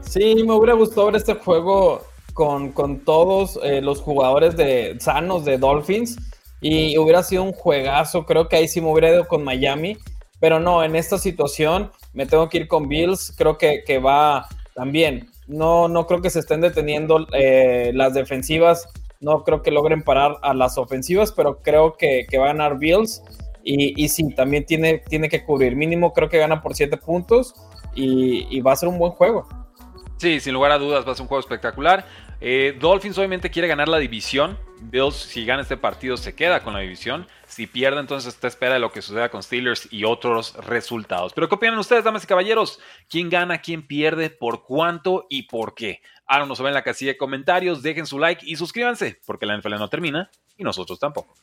Sí, 0.00 0.42
me 0.44 0.52
hubiera 0.52 0.74
gustado 0.74 1.06
ver 1.06 1.16
este 1.16 1.34
juego 1.34 2.02
con, 2.34 3.00
todos 3.04 3.58
eh, 3.62 3.80
los 3.80 4.00
jugadores 4.00 4.56
de, 4.56 4.96
sanos 4.98 5.44
de 5.44 5.58
Dolphins 5.58 6.16
y 6.60 6.96
hubiera 6.98 7.22
sido 7.22 7.42
un 7.42 7.52
juegazo. 7.52 8.24
Creo 8.24 8.48
que 8.48 8.56
ahí 8.56 8.68
sí 8.68 8.80
me 8.80 8.90
hubiera 8.90 9.10
ido 9.10 9.28
con 9.28 9.44
Miami, 9.44 9.96
pero 10.40 10.60
no, 10.60 10.82
en 10.82 10.96
esta 10.96 11.18
situación 11.18 11.90
me 12.12 12.26
tengo 12.26 12.48
que 12.48 12.58
ir 12.58 12.68
con 12.68 12.88
Bills. 12.88 13.34
Creo 13.36 13.58
que, 13.58 13.98
va 13.98 14.48
también. 14.74 15.30
No, 15.46 15.88
no 15.88 16.06
creo 16.06 16.22
que 16.22 16.30
se 16.30 16.40
estén 16.40 16.60
deteniendo 16.60 17.26
eh, 17.32 17.92
las 17.94 18.14
defensivas. 18.14 18.88
No 19.20 19.44
creo 19.44 19.62
que 19.62 19.70
logren 19.70 20.02
parar 20.02 20.38
a 20.42 20.54
las 20.54 20.78
ofensivas, 20.78 21.32
pero 21.32 21.60
creo 21.62 21.96
que, 21.96 22.26
va 22.38 22.44
a 22.44 22.48
ganar 22.48 22.78
Bills. 22.78 23.22
Y, 23.62 24.02
y, 24.02 24.08
sí, 24.08 24.34
también 24.34 24.64
tiene, 24.64 24.98
tiene 25.08 25.28
que 25.28 25.44
cubrir. 25.44 25.76
Mínimo 25.76 26.12
creo 26.12 26.28
que 26.28 26.38
gana 26.38 26.62
por 26.62 26.74
7 26.74 26.96
puntos 26.96 27.54
y 27.94 28.60
va 28.62 28.72
a 28.72 28.76
ser 28.76 28.88
un 28.88 28.98
buen 28.98 29.12
juego. 29.12 29.46
Sí, 30.20 30.38
sin 30.38 30.52
lugar 30.52 30.70
a 30.70 30.76
dudas 30.76 31.06
va 31.06 31.12
a 31.12 31.14
ser 31.14 31.22
un 31.22 31.28
juego 31.28 31.40
espectacular. 31.40 32.04
Eh, 32.42 32.76
Dolphins 32.78 33.16
obviamente 33.16 33.50
quiere 33.50 33.68
ganar 33.68 33.88
la 33.88 33.96
división. 33.96 34.58
Bills, 34.82 35.16
si 35.16 35.46
gana 35.46 35.62
este 35.62 35.78
partido, 35.78 36.18
se 36.18 36.34
queda 36.34 36.62
con 36.62 36.74
la 36.74 36.80
división. 36.80 37.26
Si 37.46 37.66
pierde, 37.66 38.00
entonces 38.00 38.34
está 38.34 38.46
espera 38.46 38.74
de 38.74 38.80
lo 38.80 38.92
que 38.92 39.00
suceda 39.00 39.30
con 39.30 39.42
Steelers 39.42 39.90
y 39.90 40.04
otros 40.04 40.54
resultados. 40.66 41.32
Pero 41.32 41.48
¿qué 41.48 41.54
opinan 41.54 41.78
ustedes, 41.78 42.04
damas 42.04 42.24
y 42.24 42.26
caballeros? 42.26 42.80
¿Quién 43.08 43.30
gana, 43.30 43.62
quién 43.62 43.86
pierde, 43.86 44.28
por 44.28 44.62
cuánto 44.64 45.26
y 45.30 45.44
por 45.44 45.74
qué? 45.74 46.02
Ahora 46.32 46.46
nos 46.46 46.60
en 46.60 46.72
la 46.72 46.84
casilla 46.84 47.10
de 47.10 47.18
comentarios, 47.18 47.82
dejen 47.82 48.06
su 48.06 48.20
like 48.20 48.46
y 48.46 48.54
suscríbanse, 48.54 49.18
porque 49.26 49.46
la 49.46 49.58
NFL 49.58 49.74
no 49.74 49.88
termina 49.88 50.30
y 50.56 50.62
nosotros 50.62 51.00
tampoco. 51.00 51.34